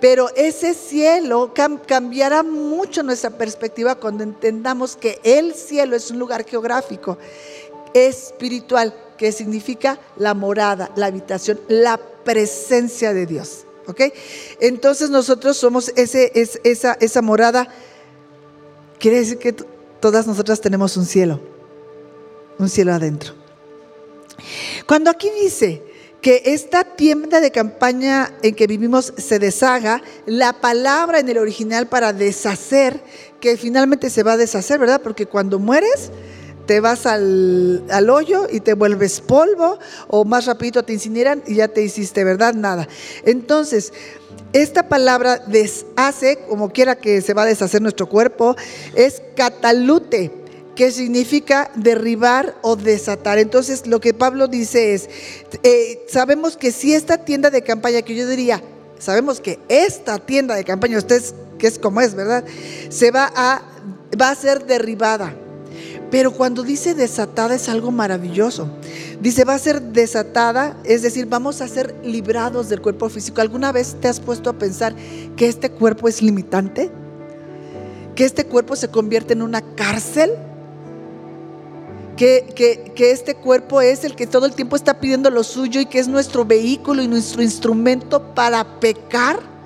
[0.00, 1.52] Pero ese cielo
[1.86, 7.18] cambiará mucho nuestra perspectiva cuando entendamos que el cielo es un lugar geográfico,
[7.92, 11.98] espiritual, que significa la morada, la habitación, la
[12.28, 13.64] presencia de Dios.
[13.86, 14.02] ¿Ok?
[14.60, 17.68] Entonces nosotros somos ese, esa, esa morada.
[18.98, 19.54] Quiere decir que
[19.98, 21.40] todas nosotras tenemos un cielo,
[22.58, 23.32] un cielo adentro.
[24.86, 25.82] Cuando aquí dice
[26.20, 31.86] que esta tienda de campaña en que vivimos se deshaga, la palabra en el original
[31.86, 33.00] para deshacer,
[33.40, 35.00] que finalmente se va a deshacer, ¿verdad?
[35.02, 36.10] Porque cuando mueres,
[36.68, 41.68] te vas al, hoyo y te vuelves polvo o más rapidito te incineran y ya
[41.68, 42.52] te hiciste, ¿verdad?
[42.52, 42.86] Nada.
[43.24, 43.94] Entonces,
[44.52, 48.54] esta palabra deshace, como quiera que se va a deshacer nuestro cuerpo,
[48.94, 50.30] es catalute,
[50.76, 53.38] que significa derribar o desatar.
[53.38, 55.08] Entonces, lo que Pablo dice es,
[55.62, 58.62] eh, sabemos que si esta tienda de campaña, que yo diría,
[58.98, 62.44] sabemos que esta tienda de campaña, ustedes, que es como es, ¿verdad?
[62.90, 63.62] Se va a,
[64.20, 65.34] va a ser derribada
[66.10, 68.68] pero cuando dice desatada es algo maravilloso.
[69.20, 73.40] Dice, va a ser desatada, es decir, vamos a ser librados del cuerpo físico.
[73.40, 74.94] ¿Alguna vez te has puesto a pensar
[75.36, 76.90] que este cuerpo es limitante?
[78.14, 80.32] ¿Que este cuerpo se convierte en una cárcel?
[82.16, 85.80] Que, que, que, este cuerpo es el que todo el tiempo está pidiendo lo suyo
[85.80, 89.57] y que es nuestro vehículo y nuestro instrumento para pecar.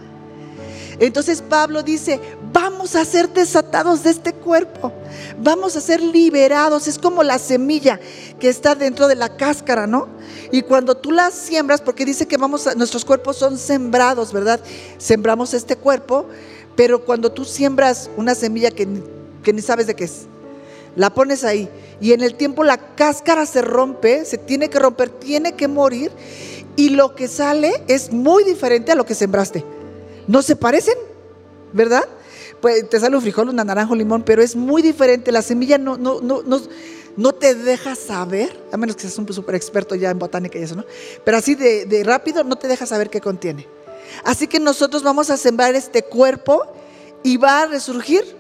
[1.07, 2.21] Entonces Pablo dice,
[2.53, 4.93] vamos a ser desatados de este cuerpo,
[5.37, 6.87] vamos a ser liberados.
[6.87, 7.99] Es como la semilla
[8.39, 10.07] que está dentro de la cáscara, ¿no?
[10.53, 14.61] Y cuando tú la siembras, porque dice que vamos a, nuestros cuerpos son sembrados, ¿verdad?
[14.99, 16.27] Sembramos este cuerpo,
[16.77, 18.87] pero cuando tú siembras una semilla que,
[19.43, 20.27] que ni sabes de qué es,
[20.95, 21.69] la pones ahí
[22.01, 26.13] y en el tiempo la cáscara se rompe, se tiene que romper, tiene que morir
[26.77, 29.82] y lo que sale es muy diferente a lo que sembraste.
[30.27, 30.95] ¿No se parecen?
[31.73, 32.05] ¿Verdad?
[32.61, 35.33] Pues te sale un frijol, una naranja, limón, pero es muy diferente.
[35.33, 36.61] La semilla no, no, no, no,
[37.17, 40.63] no te deja saber, a menos que seas un súper experto ya en botánica y
[40.63, 40.85] eso, ¿no?
[41.25, 43.67] Pero así de rápido no te deja saber qué contiene.
[44.25, 46.63] Así que nosotros vamos a sembrar este cuerpo
[47.23, 48.37] y va a resurgir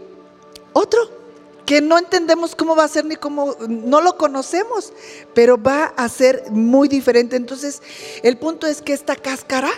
[0.72, 1.22] otro
[1.66, 4.92] que no entendemos cómo va a ser ni cómo, no lo conocemos,
[5.32, 7.36] pero va a ser muy diferente.
[7.36, 7.82] Entonces,
[8.22, 9.70] el punto es que esta cáscara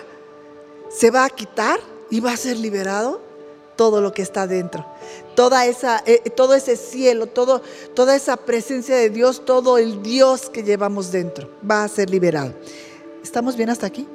[0.90, 1.78] se va a quitar
[2.14, 3.20] y va a ser liberado
[3.74, 4.86] todo lo que está dentro.
[5.34, 7.60] Toda esa, eh, todo ese cielo, todo,
[7.92, 12.54] toda esa presencia de Dios, todo el Dios que llevamos dentro va a ser liberado.
[13.20, 14.06] ¿Estamos bien hasta aquí?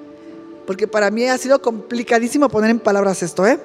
[0.66, 3.60] Porque para mí ha sido complicadísimo poner en palabras esto, ¿eh?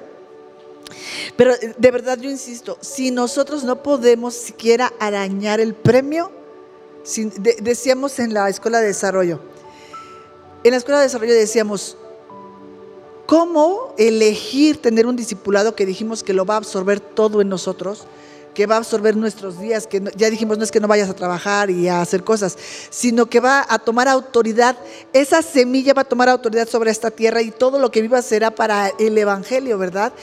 [1.37, 6.29] Pero eh, de verdad yo insisto, si nosotros no podemos siquiera arañar el premio,
[7.61, 9.39] decíamos en la escuela de desarrollo,
[10.65, 11.97] en la escuela de desarrollo decíamos,
[13.25, 18.05] ¿cómo elegir tener un discipulado que dijimos que lo va a absorber todo en nosotros?
[18.53, 21.13] que va a absorber nuestros días, que ya dijimos no es que no vayas a
[21.13, 22.57] trabajar y a hacer cosas,
[22.89, 24.77] sino que va a tomar autoridad,
[25.11, 28.51] esa semilla va a tomar autoridad sobre esta tierra y todo lo que viva será
[28.51, 30.13] para el Evangelio, ¿verdad?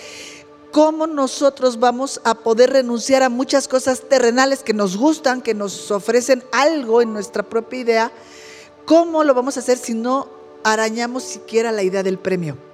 [0.73, 5.91] cómo nosotros vamos a poder renunciar a muchas cosas terrenales que nos gustan, que nos
[5.91, 8.13] ofrecen algo en nuestra propia idea.
[8.87, 10.29] ¿Cómo lo vamos a hacer si no
[10.65, 12.72] arañamos siquiera la idea del premio?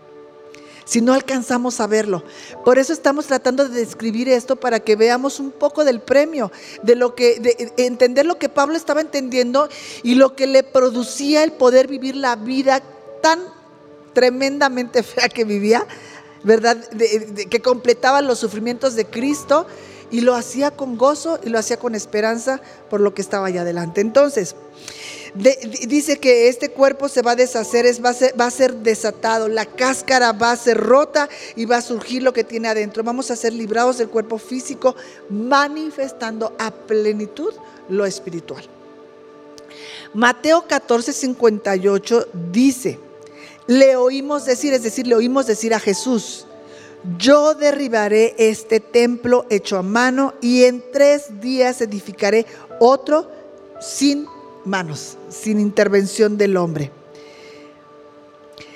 [0.89, 2.25] Si no alcanzamos a verlo.
[2.65, 6.51] Por eso estamos tratando de describir esto para que veamos un poco del premio,
[6.83, 9.69] de lo que de entender lo que Pablo estaba entendiendo
[10.03, 12.83] y lo que le producía el poder vivir la vida
[13.21, 13.39] tan
[14.15, 15.87] tremendamente fea que vivía
[16.43, 16.79] ¿verdad?
[17.51, 19.67] que completaba los sufrimientos de Cristo
[20.11, 23.61] y lo hacía con gozo y lo hacía con esperanza por lo que estaba allá
[23.61, 24.01] adelante.
[24.01, 24.57] Entonces,
[25.35, 28.75] dice que este cuerpo se va a deshacer, es, va, a ser, va a ser
[28.77, 33.03] desatado, la cáscara va a ser rota y va a surgir lo que tiene adentro.
[33.03, 34.97] Vamos a ser librados del cuerpo físico,
[35.29, 37.53] manifestando a plenitud
[37.89, 38.65] lo espiritual.
[40.15, 42.99] Mateo 14, 58 dice,
[43.67, 46.47] le oímos decir, es decir, le oímos decir a Jesús,
[47.19, 52.47] yo derribaré este templo hecho a mano y en tres días edificaré
[52.81, 53.31] otro
[53.81, 54.27] sin
[54.69, 56.93] manos, sin intervención del hombre.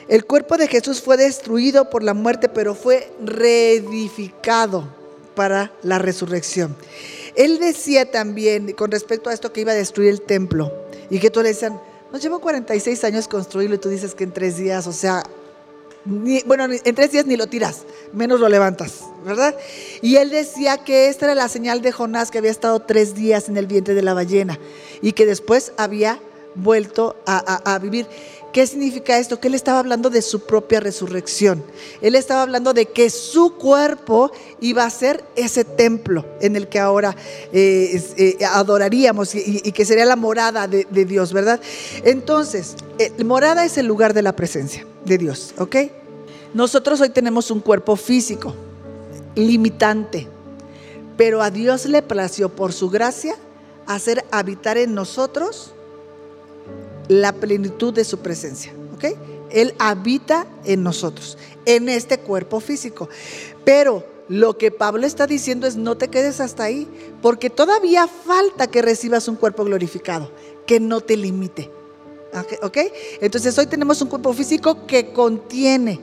[0.09, 4.89] El cuerpo de Jesús fue destruido por la muerte, pero fue reedificado
[5.35, 6.77] para la resurrección.
[7.35, 10.73] Él decía también con respecto a esto que iba a destruir el templo
[11.09, 11.81] y que todos le decían,
[12.13, 15.23] nos llevó 46 años construirlo y tú dices que en tres días, o sea,
[16.05, 19.57] bueno, en tres días ni lo tiras, menos lo levantas, ¿verdad?
[20.01, 23.49] Y él decía que esta era la señal de Jonás que había estado tres días
[23.49, 24.59] en el vientre de la ballena
[25.01, 26.21] y que después había
[26.55, 28.07] vuelto a vivir.
[28.53, 29.41] ¿Qué significa esto?
[29.41, 31.65] Que él estaba hablando de su propia resurrección.
[32.03, 34.31] Él estaba hablando de que su cuerpo
[34.61, 37.17] iba a ser ese templo en el que ahora
[37.51, 41.61] eh, eh, adoraríamos y, que sería la morada de, Dios, ¿verdad?
[42.05, 45.77] Entonces, eh, morada es el lugar de la presencia de Dios, ¿ok?
[46.53, 48.55] Nosotros hoy tenemos un cuerpo físico
[49.35, 50.29] limitante,
[51.16, 53.35] pero a Dios le plació por su gracia
[53.87, 55.73] hacer habitar en nosotros
[57.09, 58.73] la plenitud de su presencia.
[58.95, 59.16] ¿ok?
[59.51, 63.09] Él habita en nosotros, en este cuerpo físico.
[63.64, 66.88] Pero lo que Pablo está diciendo es no te quedes hasta ahí,
[67.21, 70.31] porque todavía falta que recibas un cuerpo glorificado,
[70.66, 71.71] que no te limite.
[72.62, 72.79] ¿Ok?
[73.21, 76.01] Entonces hoy tenemos un cuerpo físico que contiene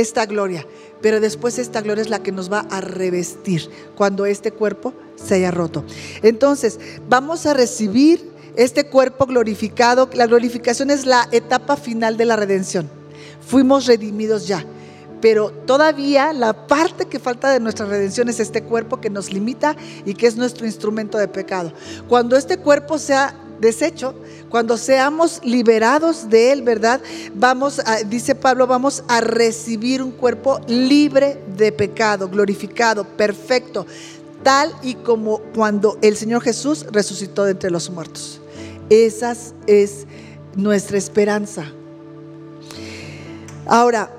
[0.00, 0.66] esta gloria,
[1.00, 5.36] pero después esta gloria es la que nos va a revestir cuando este cuerpo se
[5.36, 5.84] haya roto.
[6.22, 10.08] Entonces, vamos a recibir este cuerpo glorificado.
[10.14, 12.90] La glorificación es la etapa final de la redención.
[13.46, 14.64] Fuimos redimidos ya.
[15.20, 19.76] Pero todavía la parte que falta de nuestra redención es este cuerpo que nos limita
[20.04, 21.72] y que es nuestro instrumento de pecado.
[22.08, 24.14] Cuando este cuerpo sea deshecho,
[24.48, 27.00] cuando seamos liberados de él, ¿verdad?
[27.34, 33.86] Vamos, a, dice Pablo, vamos a recibir un cuerpo libre de pecado, glorificado, perfecto,
[34.42, 38.40] tal y como cuando el Señor Jesús resucitó de entre los muertos.
[38.90, 40.06] Esa es
[40.56, 41.72] nuestra esperanza.
[43.66, 44.10] Ahora,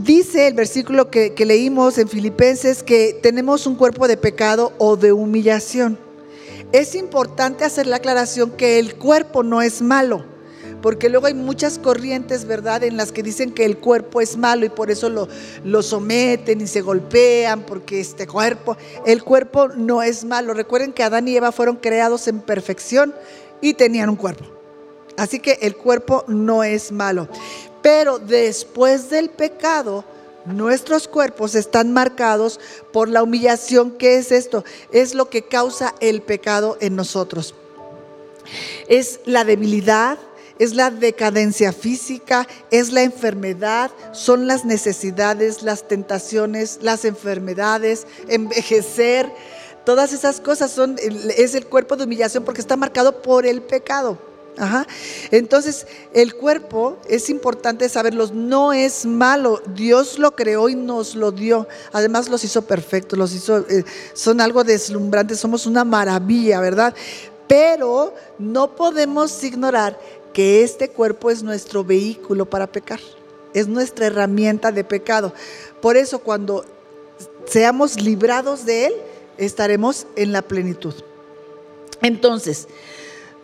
[0.00, 5.12] dice el versículo que, leímos en Filipenses que tenemos un cuerpo de pecado o de
[5.12, 5.98] humillación.
[6.74, 10.24] Es importante hacer la aclaración que el cuerpo no es malo,
[10.82, 14.66] porque luego hay muchas corrientes, ¿verdad?, en las que dicen que el cuerpo es malo
[14.66, 15.28] y por eso lo,
[15.62, 20.52] lo someten y se golpean, porque este cuerpo, el cuerpo no es malo.
[20.52, 23.14] Recuerden que Adán y Eva fueron creados en perfección
[23.60, 24.44] y tenían un cuerpo.
[25.16, 27.28] Así que el cuerpo no es malo.
[27.82, 30.04] Pero después del pecado,
[30.46, 32.60] nuestros cuerpos están marcados
[32.92, 33.92] por la humillación.
[33.92, 34.64] ¿Qué es esto?
[34.92, 37.54] Es lo que causa el pecado en nosotros.
[38.88, 40.18] Es la debilidad,
[40.58, 49.30] es la decadencia física, es la enfermedad, son las necesidades, las tentaciones, las enfermedades, envejecer.
[49.84, 50.96] Todas esas cosas son,
[51.36, 54.18] es el cuerpo de humillación porque está marcado por el pecado.
[55.30, 59.62] Entonces, el cuerpo es importante saberlo, no es malo.
[59.74, 61.66] Dios lo creó y nos lo dio.
[61.92, 66.94] Además, los hizo perfectos, los hizo, eh, son algo deslumbrante, somos una maravilla, ¿verdad?
[67.48, 69.98] Pero no podemos ignorar
[70.32, 73.00] que este cuerpo es nuestro vehículo para pecar,
[73.52, 75.32] es nuestra herramienta de pecado.
[75.80, 76.64] Por eso, cuando
[77.46, 78.94] seamos librados de él,
[79.38, 80.94] estaremos en la plenitud.
[82.00, 82.68] Entonces,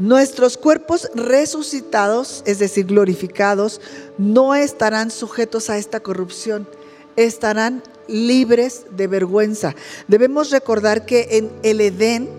[0.00, 3.82] Nuestros cuerpos resucitados, es decir, glorificados,
[4.16, 6.66] no estarán sujetos a esta corrupción,
[7.16, 9.74] estarán libres de vergüenza.
[10.08, 12.30] Debemos recordar que en el Edén,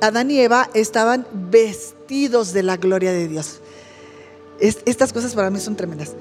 [0.00, 3.58] Adán y Eva estaban vestidos de la gloria de Dios.
[4.60, 6.12] estas cosas para mí son tremendas.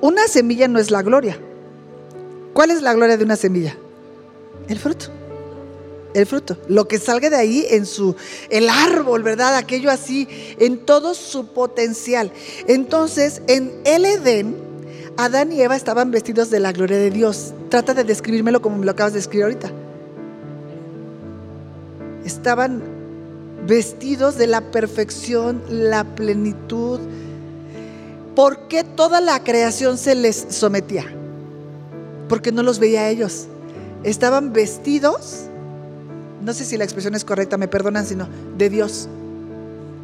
[0.00, 1.38] Una semilla no es la gloria.
[2.54, 3.76] ¿Cuál es la gloria de una semilla?
[4.68, 5.19] El fruto
[6.14, 8.16] el fruto, lo que salga de ahí en su,
[8.48, 9.56] el árbol, ¿verdad?
[9.56, 12.32] Aquello así, en todo su potencial.
[12.66, 14.56] Entonces, en el Edén,
[15.16, 17.52] Adán y Eva estaban vestidos de la gloria de Dios.
[17.68, 19.70] Trata de describírmelo como me lo acabas de escribir ahorita.
[22.24, 22.82] Estaban
[23.66, 27.00] vestidos de la perfección, la plenitud.
[28.34, 31.04] ¿Por qué toda la creación se les sometía?
[32.28, 33.46] Porque no los veía ellos.
[34.02, 35.49] Estaban vestidos
[36.40, 39.08] no sé si la expresión es correcta, me perdonan, sino de Dios.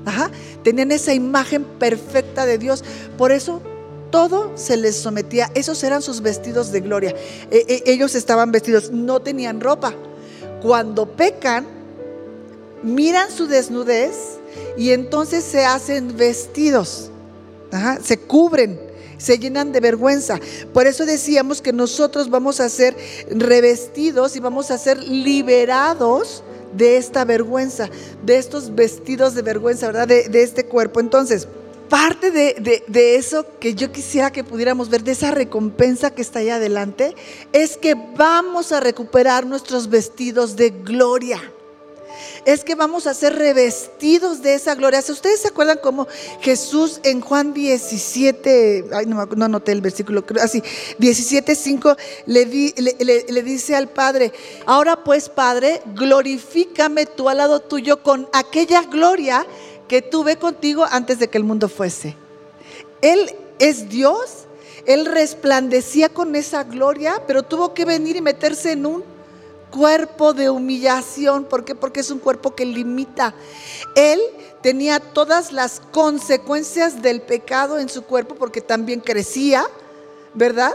[0.05, 0.31] Ajá,
[0.63, 2.85] tenían esa imagen perfecta de Dios.
[3.19, 3.61] Por eso
[4.11, 5.51] todo se les sometía.
[5.55, 7.15] Esos eran sus vestidos de gloria.
[7.51, 9.95] E, e, ellos estaban vestidos, no tenían ropa.
[10.63, 11.67] Cuando pecan,
[12.83, 14.39] miran su desnudez
[14.77, 17.11] y entonces se hacen vestidos.
[18.03, 18.86] Se cubren
[19.19, 20.39] se llenan de vergüenza.
[20.73, 22.97] Por eso decíamos que nosotros vamos a ser
[23.31, 26.43] revestidos y vamos a ser liberados
[26.73, 27.89] de esta vergüenza,
[28.25, 30.09] de estos vestidos de vergüenza, ¿verdad?
[30.09, 31.01] De, este cuerpo.
[31.01, 31.49] Entonces,
[31.89, 36.41] parte de, de, eso que yo quisiera que pudiéramos ver, de esa recompensa que está
[36.41, 37.15] ahí adelante,
[37.53, 41.41] es que vamos a recuperar nuestros vestidos de gloria
[42.45, 45.01] es que vamos a ser revestidos de esa gloria.
[45.01, 46.07] ¿Ustedes se acuerdan cómo
[46.41, 50.63] Jesús en Juan 17, ay, no, no anoté el versículo, así,
[50.99, 51.97] 17, 5,
[52.27, 54.33] le, le, dice al Padre,
[54.67, 59.47] ahora pues Padre, glorifícame tú al lado tuyo con aquella gloria
[59.89, 62.17] que tuve contigo antes de que el mundo fuese.
[63.03, 64.47] Él es Dios,
[64.87, 69.16] Él resplandecía con esa gloria, pero tuvo que venir y meterse en un
[69.77, 71.45] cuerpo de humillación.
[71.45, 71.75] ¿Por qué?
[71.75, 73.35] Porque es un cuerpo que limita.
[73.95, 74.21] Él
[74.63, 79.67] tenía todas las consecuencias del pecado en su cuerpo porque también crecía,
[80.33, 80.73] ¿verdad?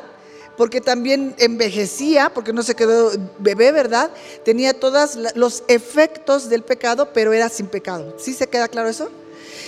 [0.56, 4.12] Porque también envejecía, porque no se quedó bebé, ¿verdad?
[4.46, 8.16] Tenía todos los efectos del pecado, pero era sin pecado.
[8.20, 9.10] ¿Sí se queda claro eso?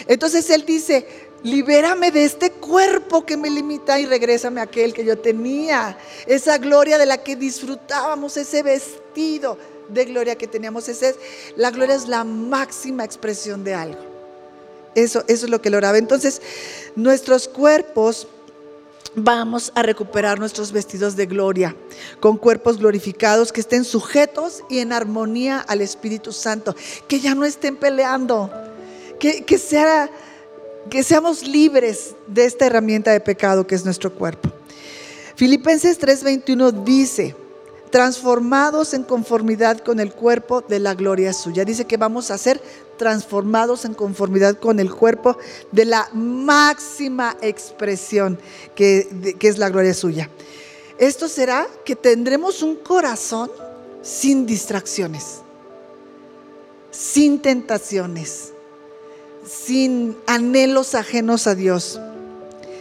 [0.08, 1.08] Entonces él dice,
[1.44, 5.98] libérame de este cuerpo que me limita y regrésame a aquel que yo tenía.
[6.26, 9.58] Esa gloria de la que disfrutábamos, ese vestido
[9.90, 10.88] de gloria que teníamos.
[10.88, 11.16] Ese
[11.56, 14.00] la gloria es la máxima expresión de algo.
[14.96, 15.98] Eso, eso es lo que lo oraba.
[15.98, 16.42] Entonces,
[16.96, 18.28] nuestros cuerpos
[19.16, 21.76] vamos a recuperar nuestros vestidos de gloria,
[22.20, 26.76] con cuerpos glorificados que estén sujetos y en armonía al Espíritu Santo,
[27.08, 28.52] que ya no estén peleando,
[29.20, 30.10] que, que sea
[30.90, 34.50] que seamos libres de esta herramienta de pecado que es nuestro cuerpo.
[35.36, 37.36] Filipenses 3:21 dice,
[37.90, 41.66] transformados en conformidad con el cuerpo de la gloria suya.
[41.66, 42.62] Dice que vamos a ser
[42.98, 45.38] transformados en conformidad con el cuerpo
[45.72, 48.40] de la máxima expresión
[48.76, 50.30] que, que es la gloria suya.
[50.98, 53.52] Esto será que tendremos un corazón
[54.02, 55.42] sin distracciones,
[56.92, 58.53] sin tentaciones
[59.46, 62.00] sin anhelos ajenos a Dios,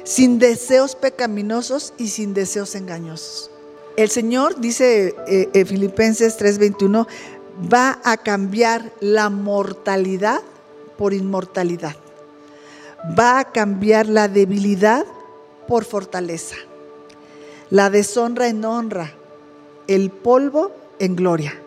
[0.05, 3.51] sin deseos pecaminosos y sin deseos engañosos.
[3.97, 7.07] El Señor, dice eh, eh, Filipenses 3:21,
[7.73, 10.41] va a cambiar la mortalidad
[10.97, 11.97] por inmortalidad.
[13.19, 15.05] Va a cambiar la debilidad
[15.67, 16.57] por fortaleza.
[17.71, 19.13] La deshonra en honra.
[19.89, 21.61] El polvo en gloria.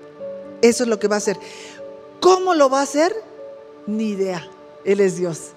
[0.62, 1.38] Eso es lo que va a hacer.
[2.22, 3.14] ¿Cómo lo va a hacer?
[3.86, 4.50] Ni idea.
[4.86, 5.52] Él es Dios.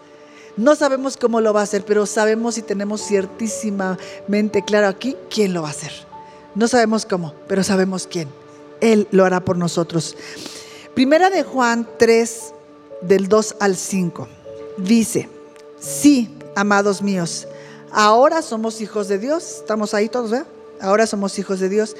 [0.56, 5.54] No sabemos cómo lo va a hacer, pero sabemos y tenemos ciertísimamente claro aquí quién
[5.54, 5.92] lo va a hacer.
[6.56, 8.28] No sabemos cómo, pero sabemos quién.
[8.80, 10.16] Él lo hará por nosotros.
[10.94, 12.54] Primera de Juan 3,
[13.02, 14.26] del 2 al 5.
[14.78, 15.28] Dice,
[15.78, 17.46] sí, amados míos,
[17.92, 19.58] ahora somos hijos de Dios.
[19.58, 20.48] Estamos ahí todos, ¿verdad?
[20.80, 21.94] Ahora somos hijos de Dios.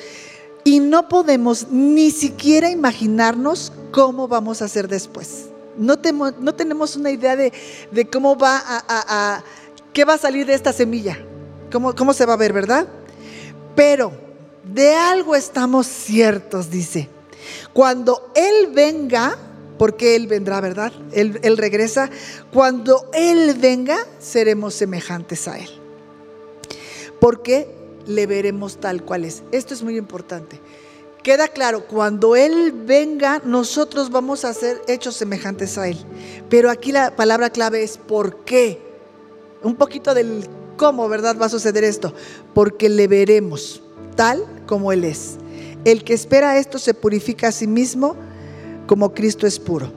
[0.64, 5.46] Y no podemos ni siquiera imaginarnos cómo vamos a ser después.
[5.78, 5.96] No,
[6.40, 7.52] no tenemos una idea de,
[8.12, 9.42] cómo va a,
[9.92, 11.18] qué va a salir de esta semilla,
[11.72, 12.86] cómo, cómo se va a ver, ¿verdad?
[13.74, 14.12] Pero
[14.64, 17.08] de algo estamos ciertos, dice.
[17.72, 19.36] Cuando Él venga,
[19.78, 20.92] porque Él vendrá, ¿verdad?
[21.12, 22.10] Él, él, regresa.
[22.52, 25.70] Cuando Él venga, seremos semejantes a Él.
[27.20, 27.68] Porque
[28.06, 29.42] le veremos tal cual es.
[29.52, 30.60] Esto es muy importante.
[31.28, 35.98] Queda claro, cuando Él venga, nosotros vamos a ser hechos semejantes a Él.
[36.48, 38.80] Pero aquí la palabra clave es ¿por qué?
[39.62, 40.48] Un poquito del
[40.78, 41.36] cómo, ¿verdad?
[41.38, 42.14] Va a suceder esto.
[42.54, 43.82] Porque le veremos
[44.16, 45.36] tal como Él es.
[45.84, 48.16] El que espera esto se purifica a sí mismo
[48.86, 49.92] como Cristo es puro.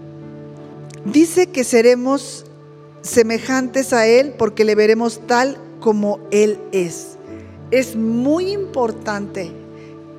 [1.06, 2.44] Dice que seremos
[3.04, 7.12] semejantes a Él porque le veremos tal como Él es.
[7.72, 9.61] Es muy importante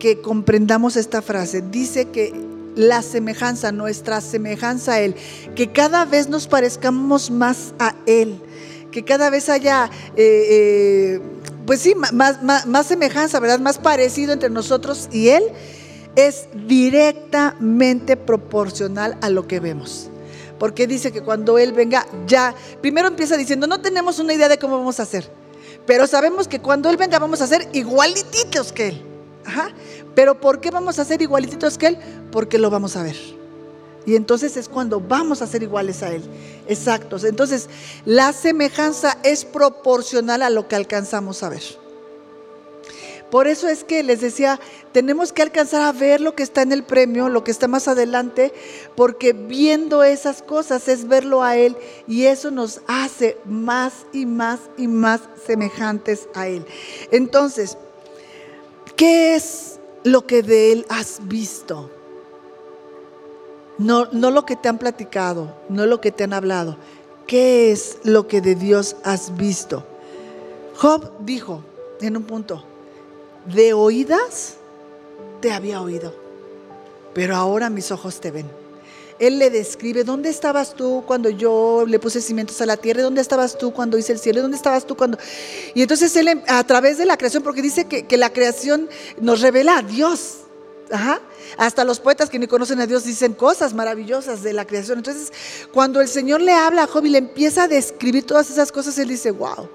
[0.02, 1.62] que comprendamos esta frase.
[1.62, 2.34] Dice que
[2.74, 5.14] la semejanza, nuestra semejanza a Él,
[5.54, 8.40] que cada vez nos parezcamos más a Él,
[8.90, 11.20] que cada vez haya, eh, eh,
[11.66, 13.60] pues sí, más, más, semejanza, ¿verdad?
[13.60, 15.44] Más parecido entre nosotros y Él,
[16.16, 20.10] es directamente proporcional a lo que vemos.
[20.58, 24.58] Porque dice que cuando Él venga, ya, primero empieza diciendo, no tenemos una idea de
[24.58, 25.30] cómo vamos a hacer,
[25.86, 29.11] pero sabemos que cuando Él venga vamos a ser igualititos que Él.
[30.14, 31.98] Pero ¿por qué vamos a ser igualititos que Él?
[32.30, 33.16] Porque lo vamos a ver.
[34.04, 36.22] Y entonces es cuando vamos a ser iguales a Él.
[36.66, 37.24] Exactos.
[37.24, 37.68] Entonces,
[38.04, 41.62] la semejanza es proporcional a lo que alcanzamos a ver.
[43.30, 44.60] Por eso es que les decía,
[44.92, 47.88] tenemos que alcanzar a ver lo que está en el premio, lo que está más
[47.88, 48.52] adelante,
[48.94, 51.74] porque viendo esas cosas es verlo a Él
[52.06, 56.66] y eso nos hace más y más y más semejantes a Él.
[57.10, 57.78] Entonces,
[58.96, 61.90] ¿Qué es lo que de Él has visto?
[63.78, 66.76] No, no lo que te han platicado, no lo que te han hablado.
[67.26, 69.84] ¿Qué es lo que de Dios has visto?
[70.76, 71.62] Job dijo
[72.00, 72.64] en un punto,
[73.46, 74.56] de oídas
[75.40, 76.14] te había oído,
[77.14, 78.61] pero ahora mis ojos te ven.
[79.18, 83.02] Él le describe, ¿dónde estabas tú cuando yo le puse cimientos a la tierra?
[83.02, 84.42] ¿Dónde estabas tú cuando hice el cielo?
[84.42, 85.18] ¿Dónde estabas tú cuando...?
[85.74, 88.88] Y entonces Él, em, a través de la creación, porque dice que, que la creación
[89.20, 90.38] nos revela a Dios.
[90.90, 91.20] Ajá.
[91.56, 94.98] Hasta los poetas que ni conocen a Dios dicen cosas maravillosas de la creación.
[94.98, 95.32] Entonces,
[95.72, 98.98] cuando el Señor le habla a Job y le empieza a describir todas esas cosas,
[98.98, 99.68] Él dice, wow,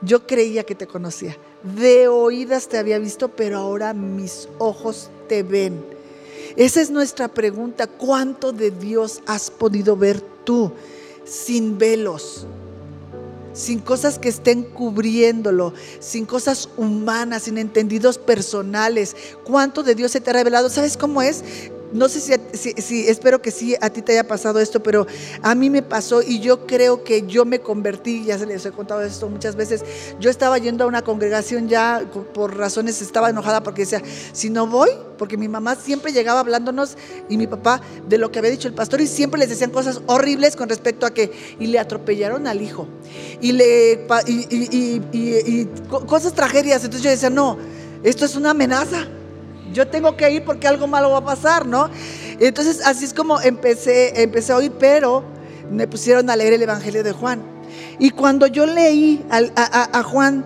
[0.00, 1.36] yo creía que te conocía.
[1.62, 5.93] De oídas te había visto, pero ahora mis ojos te ven.
[6.56, 7.86] Esa es nuestra pregunta.
[7.86, 10.72] ¿Cuánto de Dios has podido ver tú
[11.24, 12.46] sin velos?
[13.52, 19.14] Sin cosas que estén cubriéndolo, sin cosas humanas, sin entendidos personales.
[19.44, 20.68] ¿Cuánto de Dios se te ha revelado?
[20.68, 21.44] ¿Sabes cómo es?
[21.94, 22.20] No sé
[22.54, 25.06] si, espero que sí a ti te haya pasado esto, pero
[25.42, 28.72] a mí me pasó y yo creo que yo me convertí, ya se les he
[28.72, 29.84] contado esto muchas veces,
[30.18, 34.66] yo estaba yendo a una congregación ya por razones, estaba enojada porque decía, si no
[34.66, 36.96] voy, porque mi mamá siempre llegaba hablándonos
[37.28, 40.00] y mi papá de lo que había dicho el pastor y siempre les decían cosas
[40.06, 41.30] horribles con respecto a que,
[41.60, 42.88] y le atropellaron al hijo,
[43.40, 45.68] y le, y, y
[46.08, 47.56] cosas tragedias, entonces yo decía, no,
[48.02, 49.06] esto es una amenaza
[49.74, 51.90] yo tengo que ir porque algo malo va a pasar, ¿no?
[52.40, 55.24] Entonces así es como empecé, empecé a oír, pero
[55.70, 57.42] me pusieron a leer el Evangelio de Juan.
[57.98, 60.44] Y cuando yo leí a, Juan,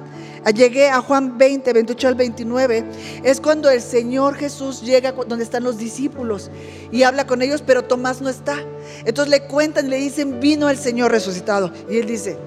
[0.54, 2.84] llegué a Juan 20, 28 al 29,
[3.22, 6.50] es cuando el Señor Jesús llega donde están los discípulos
[6.90, 8.56] y habla con ellos, pero Tomás no está.
[9.04, 11.70] Entonces le cuentan, le dicen, vino el Señor resucitado.
[11.90, 12.38] Y él dice,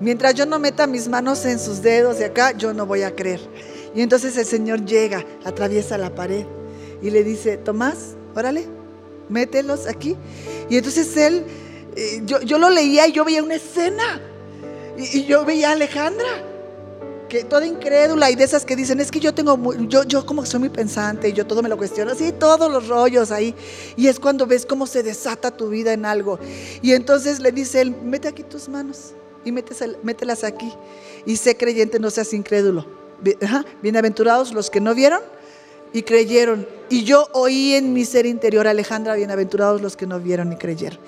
[0.00, 3.14] mientras yo no meta mis manos en sus dedos de acá, yo no voy a
[3.14, 3.40] creer.
[3.94, 6.46] Y entonces el Señor llega, atraviesa la pared
[7.02, 8.66] y le dice, Tomás, órale,
[9.28, 10.16] mételos aquí.
[10.70, 11.44] Y entonces él,
[11.96, 14.20] eh, yo, lo leía y yo veía una escena.
[14.96, 16.28] Y, yo veía a Alejandra,
[17.28, 20.44] que toda incrédula y de esas que dicen, es que yo tengo, yo, yo como
[20.46, 23.54] soy muy pensante y yo todo me lo cuestiono, así todos los rollos ahí.
[23.96, 26.38] Y es cuando ves cómo se desata tu vida en algo.
[26.80, 29.12] Y entonces le dice él, mete aquí tus manos
[29.44, 30.72] y mételas aquí.
[31.26, 33.01] Y sé creyente, no seas incrédulo
[33.82, 35.20] bienaventurados los que no vieron
[35.92, 36.66] y creyeron.
[36.88, 40.98] Y yo oí en mi ser interior, Alejandra, bienaventurados los que no vieron y creyeron.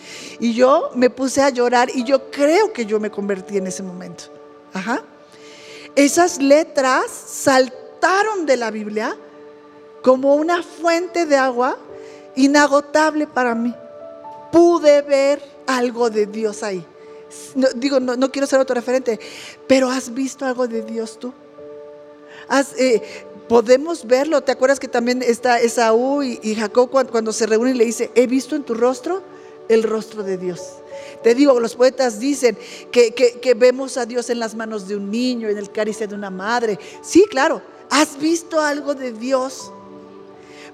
[0.41, 3.83] Y yo me puse a llorar y yo creo que yo me convertí en ese
[3.83, 4.25] momento.
[4.73, 5.03] Ajá.
[5.95, 9.17] Esas letras saltaron de la Biblia
[10.03, 11.79] como una fuente de agua
[12.37, 13.75] inagotable para mí.
[14.51, 16.85] Pude ver algo de Dios ahí.
[17.77, 19.19] digo, no, quiero ser otro referente,
[19.67, 21.33] pero ¿has visto algo de Dios tú?
[22.79, 23.03] Eh,
[23.49, 24.43] podemos verlo.
[24.43, 28.57] ¿Te acuerdas que también está Esaú y, Jacob cuando, se reúnen le dice, he visto
[28.57, 29.23] en tu rostro
[29.69, 30.61] el rostro de Dios?
[31.23, 32.57] Te digo, los poetas dicen
[32.91, 36.31] que, vemos a Dios en las manos de un niño, en el cálice de una
[36.31, 36.79] madre.
[37.03, 39.73] Sí, claro, has visto algo de Dios.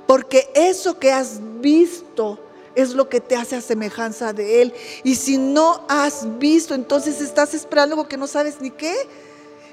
[0.07, 2.39] Porque eso que has visto
[2.75, 4.75] es lo que te hace a semejanza de Él.
[5.05, 8.95] Y si no has visto, entonces estás esperando algo que no sabes ni qué.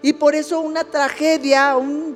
[0.08, 2.16] Y por eso una tragedia, un,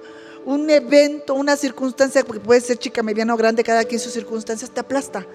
[0.69, 4.79] evento, una circunstancia, porque puede ser chica, mediana o grande, cada quien sus circunstancias, te
[4.79, 5.27] aplasta.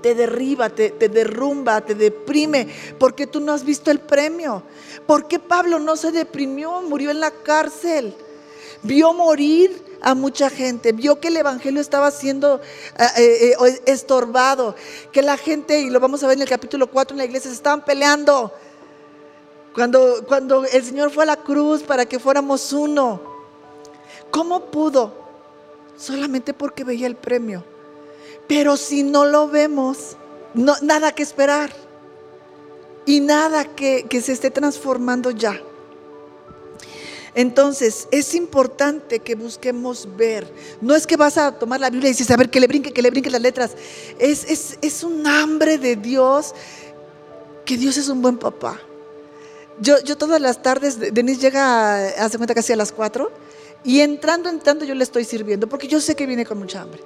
[0.00, 2.68] Te derriba, te, te derrumba, te deprime,
[3.00, 4.62] porque tú no has visto el premio.
[5.04, 6.82] ¿Por qué Pablo no se deprimió?
[6.82, 8.14] Murió en la cárcel.
[8.84, 12.60] Vio morir a mucha gente, vio que el Evangelio estaba siendo
[12.96, 14.76] eh, eh, eh, estorbado,
[15.10, 17.50] que la gente, y lo vamos a ver en el capítulo 4 en la iglesia,
[17.50, 18.52] se estaban peleando.
[19.74, 23.20] Cuando, cuando el Señor fue a la cruz para que fuéramos uno,
[24.30, 25.14] ¿cómo pudo?
[25.96, 27.64] Solamente porque veía el premio.
[28.46, 30.16] Pero si no lo vemos,
[30.54, 31.72] no, nada que esperar.
[33.04, 35.60] Y nada que, que se esté transformando ya.
[37.34, 40.52] Entonces, es importante que busquemos ver.
[40.80, 42.92] No es que vas a tomar la Biblia y dices, a ver, que le brinque,
[42.92, 43.72] que le brinque las letras.
[44.18, 46.54] Es, es, un hambre de Dios,
[47.64, 48.78] que Dios es un buen papá.
[49.80, 53.30] Yo, yo todas las tardes, Denise llega, hace cuenta casi a las 4,
[53.84, 57.02] y entrando, entrando yo le estoy sirviendo, porque yo sé que viene con mucha hambre.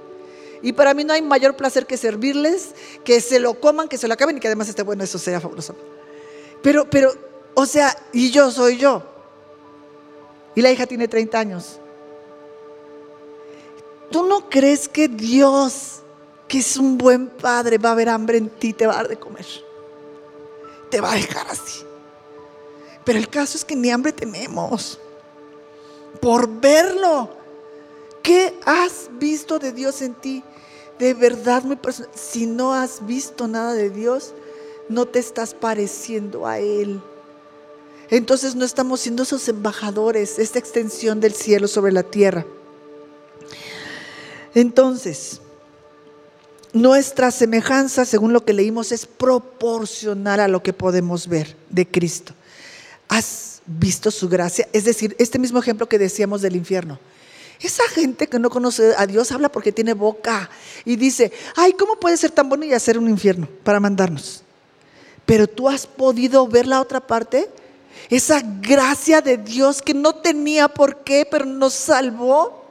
[0.62, 2.70] Y para mí no hay mayor placer que servirles,
[3.04, 5.40] que se lo coman, que se lo acaben y que además esté bueno, eso sea
[5.40, 5.76] fabuloso.
[6.62, 7.12] Pero, pero,
[7.54, 9.02] o sea, y yo soy yo.
[10.54, 11.78] Y la hija tiene 30 años.
[14.10, 16.00] ¿Tú no crees que Dios,
[16.48, 19.08] que es un buen padre, va a haber hambre en ti, te va a dar
[19.08, 19.46] de comer?
[20.90, 21.85] Te va a dejar así.
[23.06, 25.00] Pero el caso es que ni hambre tenemos.
[26.20, 27.30] Por verlo.
[28.22, 30.44] ¿Qué has visto de Dios en ti?
[30.98, 32.10] De verdad, muy personal.
[32.14, 34.34] Si no has visto nada de Dios,
[34.90, 37.00] no te estás pareciendo a Él
[38.10, 42.46] entonces no estamos siendo esos embajadores, esta extensión del cielo sobre la tierra.
[44.54, 45.40] Entonces,
[46.72, 52.32] nuestra semejanza, según lo que leímos, es proporcional a lo que podemos ver de Cristo.
[53.08, 54.68] ¿Has visto su gracia?
[54.72, 56.98] Es decir, este mismo ejemplo que decíamos del infierno.
[57.60, 60.50] Esa gente que no conoce a Dios habla porque tiene boca
[60.84, 64.42] y dice, ay, ¿cómo puede ser tan bueno y hacer un infierno para mandarnos?
[65.24, 67.48] Pero tú has podido ver la otra parte
[68.08, 72.64] esa gracia de Dios que no tenía por qué, pero nos salvó.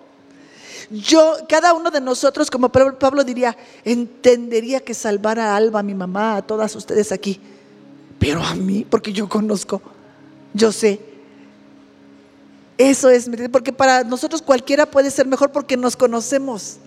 [0.90, 5.96] Yo, cada uno de nosotros, como Pablo diría, entendería que salvar a Alba, a mi
[5.96, 7.42] mamá, a todas ustedes aquí.
[8.20, 9.82] Pero a mí, porque yo conozco,
[10.56, 10.99] yo sé.
[12.78, 16.78] Eso es, porque para nosotros cualquiera puede ser mejor porque nos conocemos.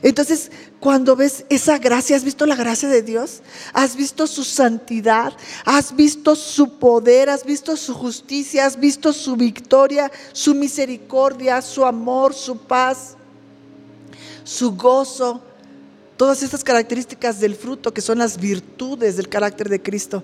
[0.00, 0.50] Entonces,
[0.80, 3.42] cuando ves esa gracia, ¿has visto la gracia de Dios?
[3.72, 5.32] ¿Has visto su santidad?
[5.64, 7.28] ¿Has visto su poder?
[7.28, 8.64] ¿Has visto su justicia?
[8.64, 13.16] ¿Has visto su victoria, su misericordia, su amor, su paz,
[14.44, 15.42] su gozo?
[16.16, 20.22] Todas estas características del fruto que son las virtudes del carácter de Cristo.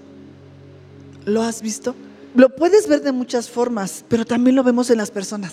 [1.25, 1.95] ¿Lo has visto?
[2.35, 5.53] Lo puedes ver de muchas formas, pero también lo vemos en las personas.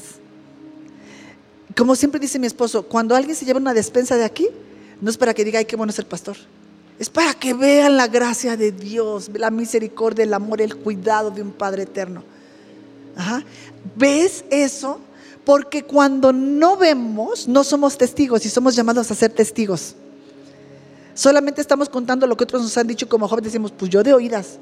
[1.75, 4.47] Como siempre dice mi esposo, cuando alguien se lleva una despensa de aquí,
[5.01, 6.37] no es para que diga, ay, qué bueno es el pastor.
[6.97, 11.41] Es para que vean la gracia de Dios, la misericordia, el amor, el cuidado de
[11.41, 12.23] un Padre eterno.
[13.95, 14.99] ¿Ves eso?
[15.43, 19.95] Porque cuando no vemos, no somos testigos y somos llamados a ser testigos.
[21.13, 24.13] Solamente estamos contando lo que otros nos han dicho como jóvenes, decimos, pues yo de
[24.13, 24.57] oídas.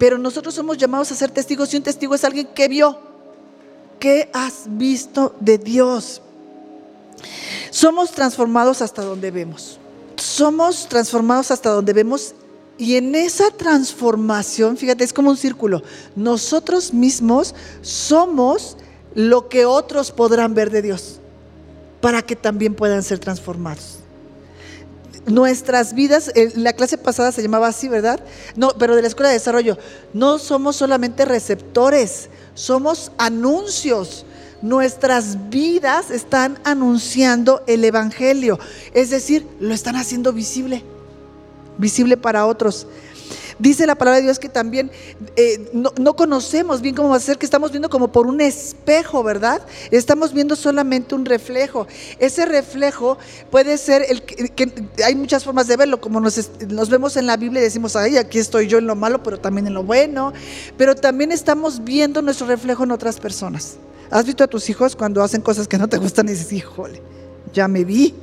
[0.00, 2.98] Pero nosotros somos llamados a ser testigos y un testigo es alguien que vio.
[3.98, 6.22] ¿Qué has visto de Dios?
[7.70, 9.78] Somos transformados hasta donde vemos.
[10.16, 12.34] Somos transformados hasta donde vemos
[12.78, 15.82] y en esa transformación, fíjate, es como un círculo.
[16.16, 18.78] Nosotros mismos somos
[19.14, 21.20] lo que otros podrán ver de Dios
[22.00, 23.98] para que también puedan ser transformados.
[25.26, 28.20] Nuestras vidas, la clase pasada se llamaba así, ¿verdad?
[28.56, 29.76] No, pero de la Escuela de Desarrollo,
[30.14, 34.24] no somos solamente receptores, somos anuncios
[34.62, 38.58] nuestras vidas están anunciando el Evangelio.
[38.92, 40.84] Es decir, lo están haciendo visible,
[41.78, 42.86] visible para otros.
[43.60, 44.90] Dice la palabra de Dios que también
[45.36, 49.22] eh, no, conocemos bien cómo va a ser, que estamos viendo como por un espejo,
[49.22, 49.60] ¿verdad?
[49.90, 51.86] Estamos viendo solamente un reflejo.
[52.18, 53.18] Ese reflejo
[53.50, 54.72] puede ser el que,
[55.04, 58.16] hay muchas formas de verlo, como nos, nos vemos en la Biblia y decimos, ay,
[58.16, 60.32] aquí estoy yo en lo malo, pero también en lo bueno.
[60.78, 63.76] Pero también estamos viendo nuestro reflejo en otras personas.
[64.10, 67.02] ¿Has visto a tus hijos cuando hacen cosas que no te gustan y dices, híjole,
[67.52, 68.14] ya me vi?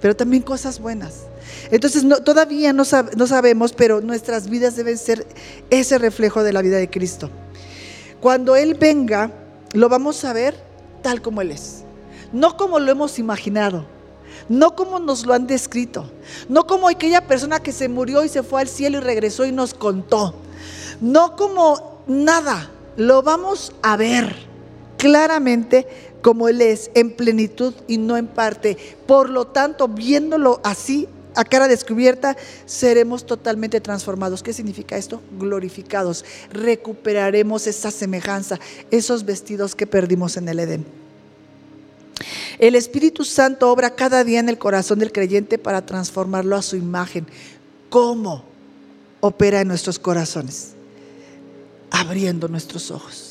[0.00, 1.29] Pero también cosas buenas.
[1.70, 5.26] Entonces todavía no, sabemos, pero nuestras vidas deben ser
[5.70, 7.30] ese reflejo de la vida de Cristo.
[8.20, 9.30] Cuando Él venga,
[9.72, 10.54] lo vamos a ver
[11.02, 11.84] tal como Él es.
[12.32, 13.86] No como lo hemos imaginado,
[14.48, 16.10] no como nos lo han descrito,
[16.48, 19.52] no como aquella persona que se murió y se fue al cielo y regresó y
[19.52, 20.34] nos contó,
[21.00, 24.34] no como nada, lo vamos a ver
[24.96, 25.86] claramente
[26.20, 28.76] como Él es, en plenitud y no en parte.
[29.06, 34.42] Por lo tanto, viéndolo así, a cara descubierta, seremos totalmente transformados.
[34.42, 35.22] ¿Qué significa esto?
[35.38, 36.24] Glorificados.
[36.52, 38.58] Recuperaremos esa semejanza,
[38.90, 40.86] esos vestidos que perdimos en el Edén.
[42.58, 46.76] El Espíritu Santo obra cada día en el corazón del creyente para transformarlo a su
[46.76, 47.26] imagen.
[47.88, 48.44] ¿Cómo
[49.20, 50.72] opera en nuestros corazones?
[51.90, 53.30] Abriendo nuestros ojos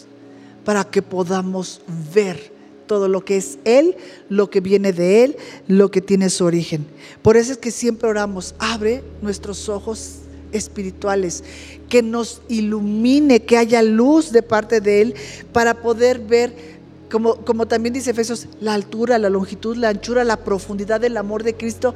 [0.69, 1.81] para que podamos
[2.13, 2.51] ver
[2.89, 3.95] todo lo que es Él,
[4.29, 5.37] lo que viene de Él,
[5.67, 6.87] lo que tiene su origen.
[7.21, 10.15] Por eso es que siempre oramos, abre nuestros ojos
[10.51, 11.43] espirituales,
[11.87, 15.15] que nos ilumine, que haya luz de parte de Él
[15.53, 16.79] para poder ver
[17.11, 21.43] como, como, también dice Efesios, la altura, la longitud, la anchura, la profundidad del amor
[21.43, 21.93] de Cristo,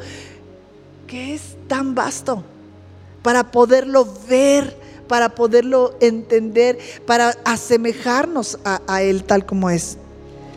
[1.08, 2.44] que es tan vasto,
[3.24, 4.78] para poderlo ver,
[5.08, 6.78] para poderlo entender,
[7.08, 9.98] para asemejarnos a, a Él tal como es.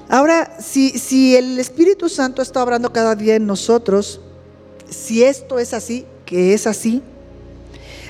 [0.08, 4.20] Ahora, si, si el Espíritu Santo está obrando cada día en nosotros,
[4.88, 7.02] si esto es así, que es así,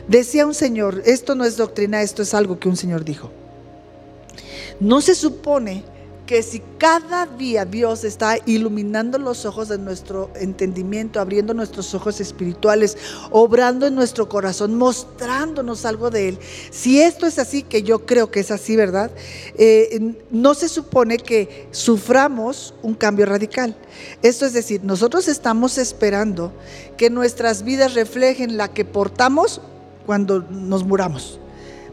[0.07, 3.31] decía un Señor, esto no es doctrina, esto es algo que un Señor dijo.
[4.79, 5.85] No se supone
[6.27, 12.21] que si cada día Dios está iluminando los ojos de nuestro entendimiento, abriendo nuestros ojos
[12.21, 12.99] espirituales,
[13.31, 16.39] obrando en nuestro corazón, mostrándonos algo de Él,
[16.71, 19.11] si esto es así, que yo creo que es así, ¿verdad?
[19.57, 23.77] Eh, no se supone que suframos un cambio radical.
[24.23, 26.53] Esto es decir, nosotros estamos esperando
[26.97, 29.61] que nuestras vidas reflejen la que portamos
[30.05, 31.41] cuando nos muramos.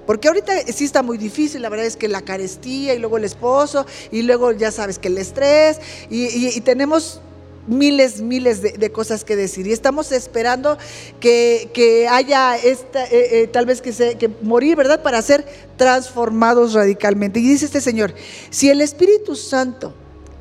[0.06, 3.24] Porque ahorita sí está muy difícil, la verdad es que la carestía y luego el
[3.24, 5.80] esposo y luego ya sabes que el estrés
[6.10, 7.22] y, tenemos
[7.68, 9.68] miles, miles de, cosas que decir.
[9.68, 10.78] Y estamos esperando
[11.20, 15.02] que, haya esta, eh, eh, tal vez que, se, que morir, ¿verdad?
[15.02, 15.46] Para ser
[15.78, 17.40] transformados radicalmente.
[17.40, 18.14] Y dice este Señor,
[18.50, 19.94] si el Espíritu Santo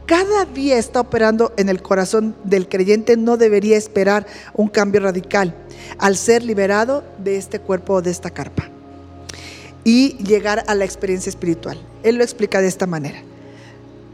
[0.07, 5.55] cada día está operando en el corazón del creyente, no debería esperar un cambio radical
[5.99, 8.69] al ser liberado de este cuerpo o de esta carpa
[9.85, 11.81] y llegar a la experiencia espiritual.
[12.03, 13.23] Él lo explica de esta manera.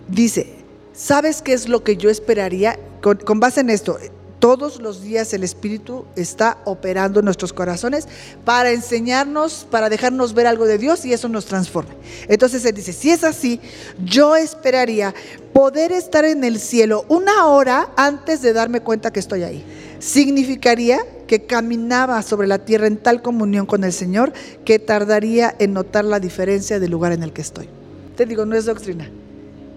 [0.09, 0.55] Dice,
[0.95, 2.79] ¿sabes qué es lo que yo esperaría?
[3.01, 3.99] Con, base en esto,
[4.39, 8.07] todos los días el Espíritu está operando en nuestros corazones
[8.45, 11.95] para enseñarnos, para dejarnos ver algo de Dios y eso nos transforma.
[12.29, 13.61] Entonces Él dice, si es así,
[14.05, 15.15] yo esperaría
[15.53, 19.65] poder estar en el cielo una hora antes de darme cuenta que estoy ahí.
[19.99, 24.33] Significaría que caminaba sobre la tierra en tal comunión con el Señor
[24.65, 27.69] que tardaría en notar la diferencia del lugar en el que estoy.
[28.17, 29.09] Te digo, no es doctrina,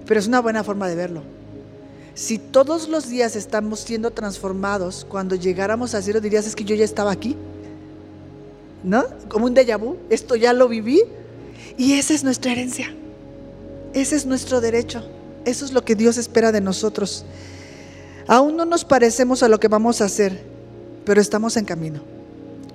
[0.07, 1.21] pero es una buena forma de verlo.
[2.15, 6.75] Si todos los días estamos siendo transformados, cuando llegáramos a cielo dirías, es que yo
[6.75, 7.37] ya estaba aquí.
[8.83, 9.05] ¿No?
[9.29, 11.03] Como un déjà vu, esto ya lo viví.
[11.77, 12.93] Y esa es nuestra herencia.
[13.93, 15.03] Ese es nuestro derecho.
[15.45, 17.25] Eso es lo que Dios espera de nosotros.
[18.27, 20.43] Aún no nos parecemos a lo que vamos a hacer,
[21.05, 22.01] pero estamos en camino.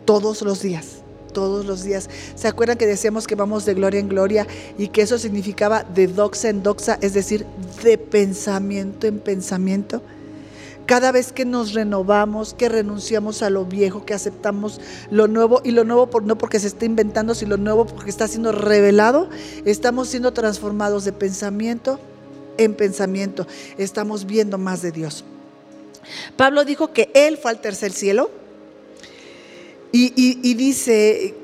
[0.05, 1.03] Todos los días,
[1.33, 2.09] todos los días.
[2.35, 4.47] ¿Se acuerdan que decíamos que vamos de gloria en gloria
[4.79, 7.45] y que eso significaba de doxa en doxa, es decir,
[7.83, 10.03] de pensamiento en pensamiento?
[10.87, 15.73] Cada vez que nos renovamos, que renunciamos a lo viejo, que aceptamos lo nuevo, y
[15.73, 19.29] lo nuevo por, no porque se esté inventando, sino lo nuevo porque está siendo revelado,
[19.65, 21.99] estamos siendo transformados de pensamiento
[22.57, 23.49] en pensamiento.
[23.79, 25.25] Estamos viendo más de Dios.
[26.37, 28.31] Pablo dijo que él fue al tercer cielo
[29.93, 31.35] y, dice,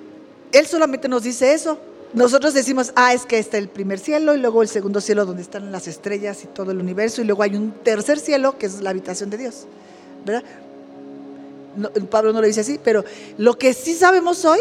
[0.52, 1.78] él solamente nos dice eso.
[2.12, 5.40] Nosotros decimos, ah, es que está el primer cielo y luego el segundo cielo donde
[5.40, 8.80] están las estrellas y todo el universo y luego hay un tercer cielo que es
[8.82, 9.66] la habitación de Dios.
[10.26, 10.44] ¿Verdad?
[12.10, 13.02] Pablo no lo dice así, pero
[13.38, 14.60] lo que sí sabemos hoy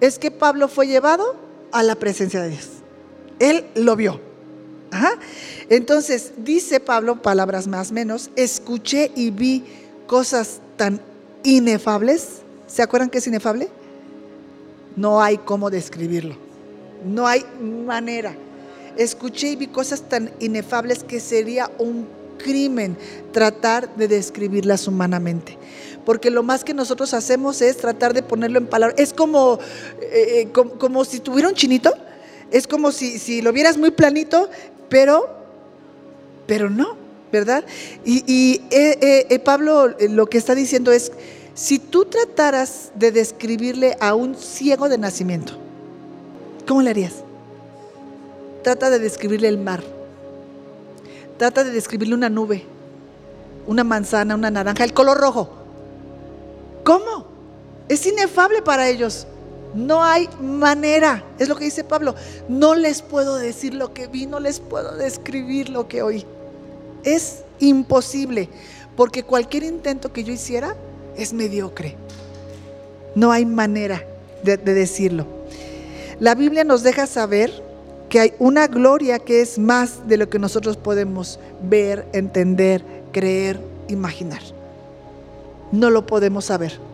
[0.00, 1.36] es que Pablo fue llevado
[1.72, 2.68] a la presencia de Dios.
[3.38, 4.20] Él lo vio.
[5.68, 9.64] Entonces, dice Pablo, palabras más menos, escuché y vi
[10.06, 11.00] cosas tan
[11.44, 12.42] inefables.
[12.66, 13.68] ¿Se acuerdan qué es inefable?
[14.96, 16.36] No hay cómo describirlo.
[17.04, 18.34] No hay manera.
[18.96, 22.06] Escuché y vi cosas tan inefables que sería un
[22.42, 22.96] crimen
[23.32, 25.56] tratar de describirlas humanamente.
[26.04, 28.98] Porque lo más que nosotros hacemos es tratar de ponerlo en palabras.
[28.98, 29.58] Es como,
[30.00, 31.94] eh, eh, como, si tuviera un chinito.
[32.50, 34.50] Es como si, si lo vieras muy planito,
[34.90, 35.30] pero,
[36.46, 36.96] pero no,
[37.32, 37.64] ¿verdad?
[38.04, 41.12] Y, eh, Pablo lo que está diciendo es,
[41.54, 45.54] si tú trataras de describirle a un ciego de nacimiento,
[46.68, 47.14] ¿cómo le harías?
[48.62, 49.82] Trata de describirle el mar
[51.40, 52.66] Trata de describirle una nube,
[53.66, 55.48] una manzana, una naranja, el color rojo.
[56.84, 57.24] ¿Cómo?
[57.88, 59.26] Es inefable para ellos.
[59.74, 62.14] No hay manera, es lo que dice Pablo.
[62.48, 66.24] No les puedo decir lo que vi, no les puedo describir lo que oí.
[67.04, 68.48] Es imposible,
[68.96, 70.74] porque cualquier intento que yo hiciera
[71.16, 71.96] es mediocre.
[73.14, 74.02] No hay manera
[74.42, 75.26] de, de decirlo.
[76.18, 77.50] La Biblia nos deja saber
[78.08, 83.60] que hay una gloria que es más de lo que nosotros podemos ver, entender, creer,
[83.88, 84.42] imaginar.
[85.70, 86.89] No lo podemos saber.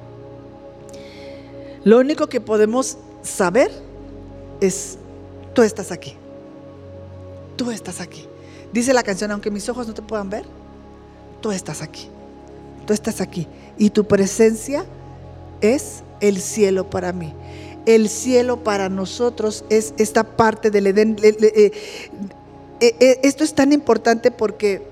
[1.87, 3.71] Lo único que podemos saber
[4.61, 4.99] es,
[5.55, 6.17] tú estás aquí.
[7.55, 8.27] Tú estás aquí.
[8.73, 10.45] Dice la canción, aunque mis ojos no te puedan ver,
[11.41, 12.09] tú estás aquí.
[12.89, 13.47] Tú estás aquí.
[13.79, 14.85] Y tu presencia
[15.61, 17.33] es el cielo para mí
[17.87, 21.17] el cielo para nosotros es esta parte del Edén.
[21.23, 21.71] Eh,
[22.81, 24.83] eh, esto es tan importante porque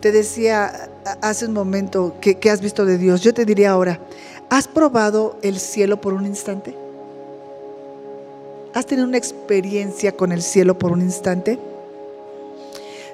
[0.00, 0.90] te decía
[1.20, 3.20] hace un momento que, que, has visto de Dios.
[3.22, 4.00] Yo te diría ahora,
[4.50, 6.74] ¿has probado el cielo por un instante?
[8.74, 11.58] ¿Has tenido una experiencia con el cielo por un instante?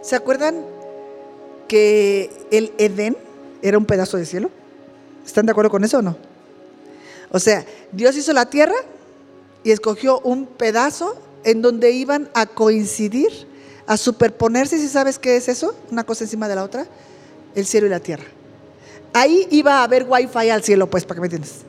[0.02, 0.64] ¿Se acuerdan
[1.68, 3.16] que el Edén
[3.62, 4.50] era un pedazo de cielo?
[5.24, 6.16] ¿Están de acuerdo con eso o no?
[7.30, 8.76] O sea, Dios hizo la tierra
[9.62, 13.46] y escogió un pedazo en donde iban a coincidir,
[13.86, 16.86] a superponerse, si sabes qué es eso, una cosa encima de la otra,
[17.54, 18.24] el cielo y la tierra.
[19.16, 21.60] Ahí iba a haber wifi al cielo, pues, para que me entiendas.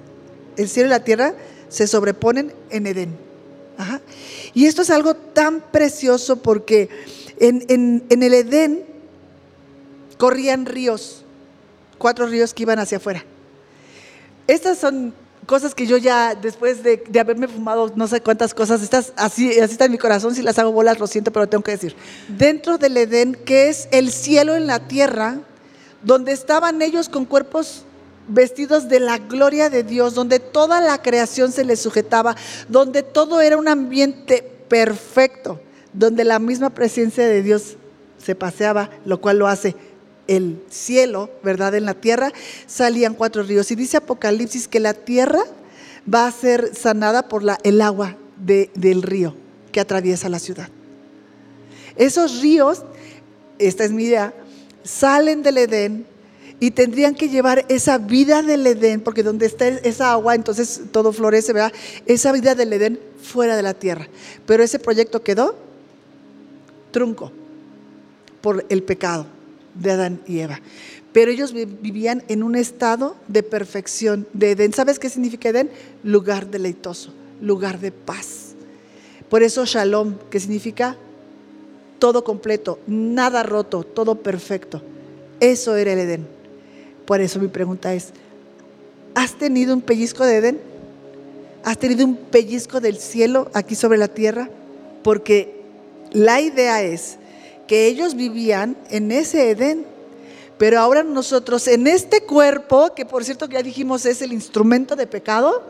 [0.57, 1.33] El cielo y la tierra
[1.69, 3.17] se sobreponen en Edén.
[4.53, 6.89] Y esto es algo tan precioso porque
[7.39, 8.83] en, en el Edén
[10.17, 11.23] corrían ríos,
[11.97, 13.23] cuatro ríos que iban hacia afuera.
[14.47, 15.13] Estas son
[15.45, 19.71] cosas que yo ya, después de, haberme fumado no sé cuántas cosas, estas, así, así
[19.71, 21.95] está en mi corazón, si las hago bolas, lo siento, pero tengo que decir.
[22.27, 25.39] Dentro del Edén, que es el cielo en la tierra,
[26.03, 27.83] donde estaban ellos con cuerpos
[28.27, 32.35] vestidos de la gloria de Dios, donde toda la creación se les sujetaba,
[32.67, 35.59] donde todo era un ambiente perfecto,
[35.93, 37.77] donde la misma presencia de Dios
[38.17, 39.75] se paseaba, lo cual lo hace
[40.27, 41.75] el cielo, ¿verdad?
[41.75, 42.31] En la tierra
[42.65, 43.71] salían cuatro ríos.
[43.71, 45.39] Y dice Apocalipsis que la tierra
[46.11, 49.35] va a ser sanada por la, el agua del río
[49.71, 50.69] que atraviesa la ciudad.
[51.95, 52.83] Esos ríos,
[53.57, 54.33] esta es mi idea,
[54.88, 56.05] salen del Edén
[56.59, 61.13] y tendrían que llevar esa vida del Edén, porque donde está esa agua, entonces todo
[61.13, 61.73] florece, ¿verdad?
[62.05, 64.07] Esa vida del Edén fuera de la tierra.
[64.45, 65.55] Pero ese proyecto quedó
[66.91, 67.31] trunco
[68.41, 69.27] por el pecado
[69.75, 70.59] de Adán y Eva.
[71.13, 74.73] Pero ellos vivían en un estado de perfección, de Edén.
[74.73, 75.69] ¿Sabes qué significa Edén?
[76.03, 78.55] Lugar deleitoso, lugar de paz.
[79.29, 80.97] Por eso Shalom, que significa
[81.99, 84.81] todo completo, nada roto, todo perfecto.
[85.39, 86.27] Eso era el Edén.
[87.05, 88.09] Por eso mi pregunta es,
[89.15, 90.61] ¿has tenido un pellizco de Edén?
[91.63, 94.49] ¿Has tenido un pellizco del cielo aquí sobre la tierra?
[95.03, 95.61] Porque
[96.11, 97.17] la idea es
[97.67, 99.85] que ellos vivían en ese Edén.
[100.57, 105.05] Pero ahora nosotros en este cuerpo, que por cierto ya dijimos es el instrumento de
[105.05, 105.63] pecado,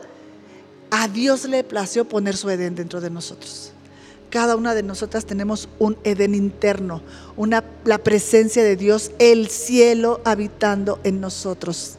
[0.90, 3.72] a Dios le plació poner su Edén dentro de nosotros.
[4.30, 7.00] Cada una de nosotras tenemos un Edén interno,
[7.36, 11.96] una, la presencia de Dios, el cielo habitando en nosotros.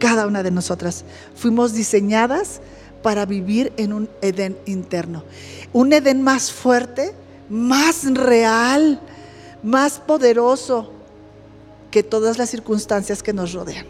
[0.00, 1.04] Cada una de nosotras
[1.36, 2.60] fuimos diseñadas
[3.02, 5.24] para vivir en un Edén interno.
[5.72, 7.14] Un Edén más fuerte,
[7.48, 9.00] más real,
[9.62, 10.90] más poderoso
[11.92, 13.86] que todas las circunstancias que nos rodean.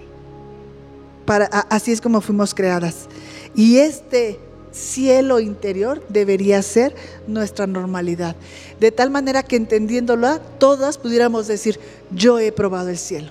[1.24, 3.08] Para, así es como fuimos creadas.
[3.54, 4.38] Y este
[4.74, 6.94] cielo interior debería ser
[7.26, 8.34] nuestra normalidad.
[8.80, 11.78] De tal manera que entendiéndolo, todas pudiéramos decir,
[12.10, 13.30] yo he probado el cielo.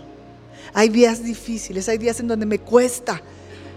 [0.73, 3.21] Hay días difíciles, hay días en donde me cuesta,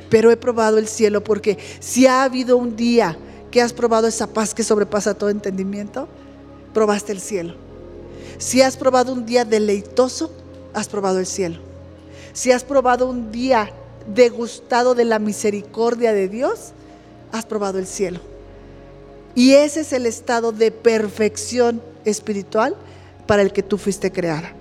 [0.09, 3.19] pero he probado el cielo porque si ha habido un día
[3.51, 6.09] que has probado esa paz que sobrepasa todo entendimiento,
[6.73, 7.55] probaste el cielo.
[8.39, 10.31] Si has probado un día deleitoso,
[10.73, 11.59] has probado el cielo.
[12.33, 13.71] Si has probado un día
[14.15, 16.73] degustado de la misericordia de Dios,
[17.33, 18.21] has probado el cielo.
[19.35, 22.75] Y ese es el estado de perfección espiritual
[23.27, 24.53] para el que tú fuiste creada.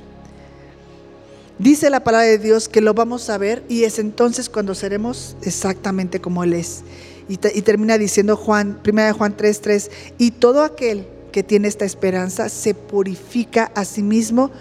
[1.57, 5.37] Dice la palabra de Dios que lo vamos a ver y es entonces cuando seremos
[5.41, 6.83] exactamente como Él es.
[7.29, 12.75] Y, termina diciendo Juan, 1 Juan 3:3, y todo aquel que tiene esta esperanza se
[12.75, 14.51] purifica a sí mismo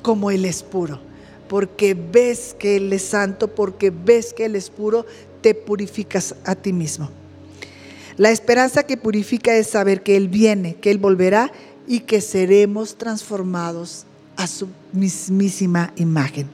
[0.00, 1.00] como Él es puro.
[1.48, 5.04] Porque ves que Él es santo, porque ves que Él es puro,
[5.42, 7.10] te purificas a ti mismo.
[8.16, 11.50] La esperanza que purifica es saber que Él viene, que Él volverá
[11.86, 14.06] y que seremos transformados
[14.36, 16.48] a su mismísima imagen.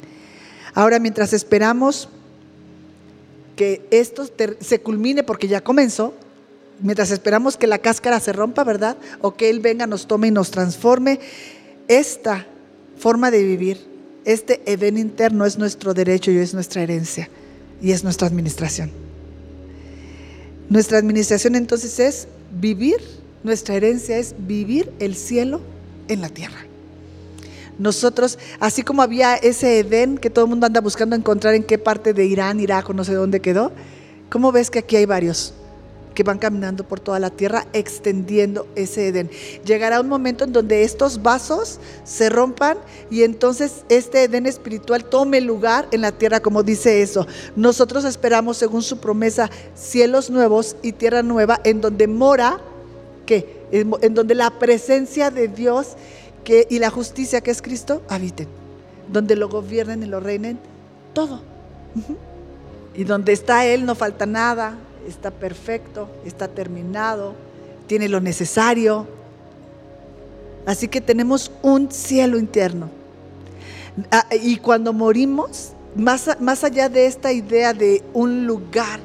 [0.74, 2.08] Ahora, mientras esperamos
[3.56, 4.26] que esto
[4.60, 6.14] se culmine, porque ya comenzó,
[6.80, 8.96] mientras esperamos que la cáscara se rompa, ¿verdad?
[9.20, 11.20] O que Él venga, nos tome y nos transforme,
[11.88, 12.46] esta
[12.96, 13.86] forma de vivir,
[14.24, 17.28] este Edén interno es nuestro derecho y es nuestra herencia
[17.82, 19.09] y es nuestra administración.
[20.70, 22.96] Nuestra administración entonces es vivir,
[23.42, 25.60] nuestra herencia es vivir el cielo
[26.06, 26.64] en la tierra.
[27.80, 31.76] Nosotros, así como había ese Edén que todo el mundo anda buscando encontrar en qué
[31.76, 33.72] parte de Irán, Irak o no sé dónde quedó,
[34.30, 35.54] ¿cómo ves que aquí hay varios?
[36.14, 39.30] Que van caminando por toda la tierra extendiendo ese Edén.
[39.64, 42.78] Llegará un momento en donde estos vasos se rompan
[43.10, 47.26] y entonces este Edén espiritual tome lugar en la tierra, como dice eso.
[47.56, 52.60] Nosotros esperamos, según su promesa, cielos nuevos y tierra nueva, en donde mora,
[53.26, 55.96] que en donde la presencia de Dios
[56.44, 58.48] que, y la justicia que es Cristo habiten,
[59.12, 60.58] donde lo gobiernen y lo reinen
[61.12, 61.42] todo.
[62.94, 64.76] Y donde está Él no falta nada,
[65.06, 67.34] está perfecto, está terminado,
[67.86, 69.06] tiene lo necesario.
[70.66, 72.90] Así que tenemos un cielo interno.
[74.10, 79.00] Ah, y cuando morimos, más, más allá de esta idea de un lugar,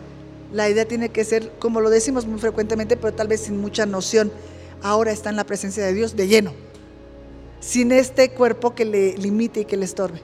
[0.52, 3.86] la idea tiene que ser, como lo decimos muy frecuentemente, pero tal vez sin mucha
[3.86, 4.32] noción,
[4.82, 6.54] ahora está en la presencia de Dios de lleno,
[7.60, 10.22] sin este cuerpo que le limite y que le estorbe.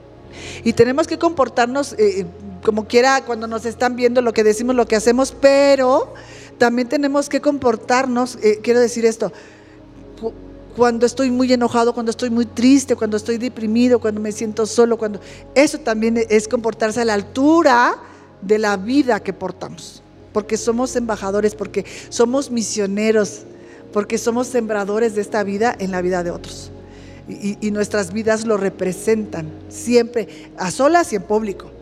[0.64, 2.26] Y tenemos que comportarnos eh,
[2.64, 6.14] como quiera cuando nos están viendo lo que decimos, lo que hacemos, pero
[6.58, 9.32] también tenemos que comportarnos, eh, quiero decir esto,
[10.76, 14.98] cuando estoy muy enojado, cuando estoy muy triste, cuando estoy deprimido, cuando me siento solo,
[14.98, 15.20] cuando
[15.56, 17.98] eso también es comportarse a la altura
[18.42, 20.02] de la vida que portamos,
[20.34, 23.42] porque somos embajadores, porque somos misioneros,
[23.92, 26.72] porque somos sembradores de esta vida en la vida de otros.
[27.28, 31.81] Y, y nuestras vidas lo representan siempre, a solas y en público.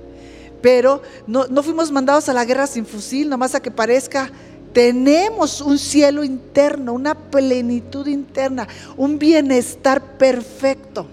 [0.62, 4.32] Pero no, fuimos mandados a la guerra sin fusil, nomás a que parezca.
[4.74, 11.08] Tenemos un cielo interno, una plenitud interna, un bienestar perfecto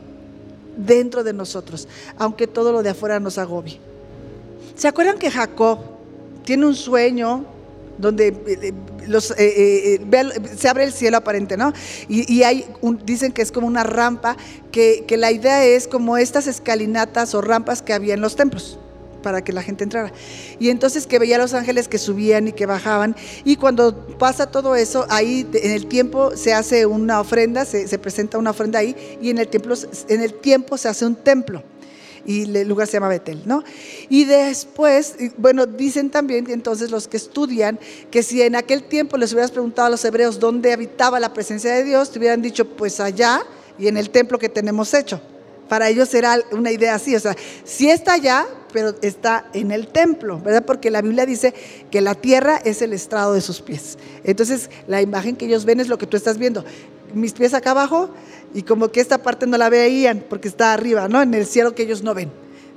[0.76, 1.88] dentro de nosotros,
[2.18, 3.80] aunque todo lo de afuera nos agobie.
[4.74, 5.78] ¿Se acuerdan que Jacob
[6.44, 7.46] tiene un sueño
[7.96, 8.74] donde eh,
[9.38, 11.72] eh, eh, se abre el cielo aparente, ¿no?
[12.08, 12.66] Y, hay
[13.06, 14.36] dicen que es como una rampa,
[14.70, 18.78] que, que la idea es como estas escalinatas o rampas que había en los templos
[19.26, 20.12] para que la gente entrara.
[20.60, 23.16] Y entonces que veía a los ángeles que subían y que bajaban.
[23.44, 28.38] Y cuando pasa todo eso, ahí en el tiempo se hace una ofrenda, se, presenta
[28.38, 29.74] una ofrenda ahí, y en el, templo,
[30.08, 31.64] en el tiempo se hace un templo
[32.24, 33.64] y el lugar se llama Betel, ¿no?
[34.08, 37.80] Y después, bueno, dicen también entonces los que estudian
[38.12, 41.74] que si en aquel tiempo les hubieras preguntado a los hebreos dónde habitaba la presencia
[41.74, 43.42] de Dios, te hubieran dicho, pues allá
[43.76, 45.20] y en el templo que tenemos hecho.
[45.68, 49.88] Para ellos era una idea así, o sea, si está allá, pero está en el
[49.88, 50.64] templo, ¿verdad?
[50.64, 51.54] Porque la Biblia dice
[51.90, 53.98] que la tierra es el estrado de sus pies.
[54.22, 56.64] Entonces, la imagen que ellos ven es lo que tú estás viendo.
[57.14, 58.10] Mis pies acá abajo
[58.54, 61.22] y como que esta parte no la veían porque está arriba, ¿no?
[61.22, 62.30] En el cielo que ellos no ven,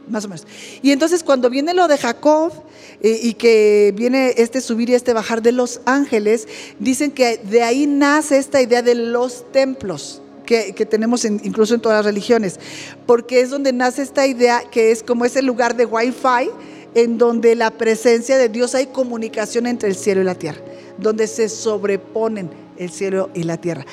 [0.08, 0.48] más o menos.
[0.82, 2.54] Y entonces cuando viene lo de Jacob
[3.02, 6.48] eh, y que viene este subir y este bajar de los ángeles,
[6.80, 12.00] dicen que de ahí nace esta idea de los templos que, tenemos incluso en todas
[12.00, 12.60] las religiones,
[13.06, 16.50] porque es donde nace esta idea que es como ese lugar de wifi
[16.95, 20.60] en donde la presencia de Dios hay comunicación entre el cielo y la tierra,
[20.97, 23.86] donde se sobreponen el cielo y la tierra.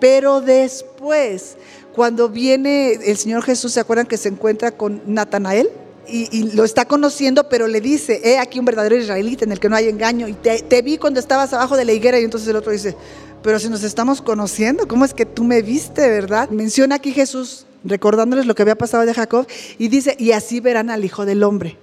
[0.00, 1.56] Pero después,
[1.94, 5.70] cuando viene el Señor Jesús, ¿se acuerdan que se encuentra con Natanael?
[6.08, 9.68] Y, lo está conociendo, pero le dice, he aquí un verdadero israelita en el que
[9.68, 12.48] no hay engaño, y te, te vi cuando estabas abajo de la higuera, y entonces
[12.48, 12.96] el otro dice,
[13.42, 16.50] pero si nos estamos conociendo, ¿cómo es que tú me viste, verdad?
[16.50, 19.46] Menciona aquí Jesús recordándoles lo que había pasado de Jacob
[19.78, 21.76] y dice, y así verán al Hijo del Hombre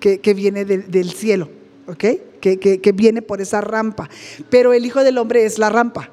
[0.00, 1.48] que, viene del cielo,
[1.86, 2.04] ¿ok?
[2.40, 4.10] Que, que, viene por esa rampa.
[4.50, 6.10] Pero el Hijo del Hombre es la rampa.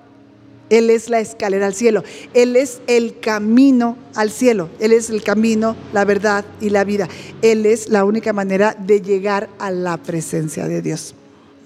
[0.70, 2.02] Él es la escalera al cielo.
[2.34, 4.70] Él es el camino al cielo.
[4.80, 7.10] Él es el camino, la verdad y la vida.
[7.42, 11.14] Él es la única manera de llegar a la presencia de Dios.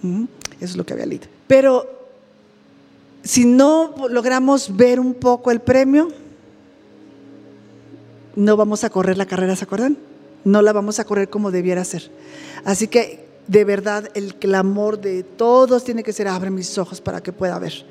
[0.01, 0.27] Eso
[0.59, 1.27] es lo que había leído.
[1.45, 2.04] Pero
[3.25, 6.07] si no logramos ver un poco el premio,
[8.37, 9.97] no vamos a correr la carrera, ¿se acuerdan?
[10.45, 12.09] No la vamos a correr como debiera ser.
[12.63, 17.21] Así que de verdad el clamor de todos tiene que ser, abre mis ojos para
[17.21, 17.85] que pueda ver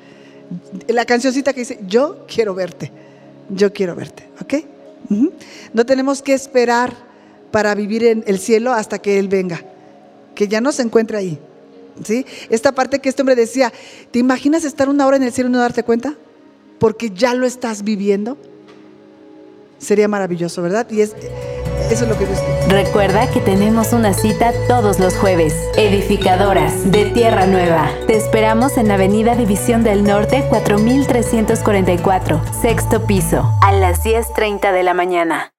[0.87, 2.91] la cancioncita que dice, yo quiero verte,
[3.49, 4.53] yo quiero verte, ¿ok?
[5.73, 6.93] No tenemos que esperar
[7.51, 9.61] para vivir en el cielo hasta que Él venga,
[10.33, 11.39] que ya no se encuentra ahí.
[12.03, 12.25] ¿Sí?
[12.49, 13.71] Esta parte que este hombre decía,
[14.11, 16.15] ¿te imaginas estar una hora en el cielo y no darte cuenta?
[16.79, 18.37] Porque ya lo estás viviendo.
[19.77, 20.89] Sería maravilloso, ¿verdad?
[20.89, 21.15] Y es
[21.91, 25.53] eso es lo que Dios Recuerda que tenemos una cita todos los jueves.
[25.77, 27.91] Edificadoras de Tierra Nueva.
[28.07, 34.95] Te esperamos en Avenida División del Norte 4344, sexto piso, a las 10.30 de la
[34.95, 35.54] mañana.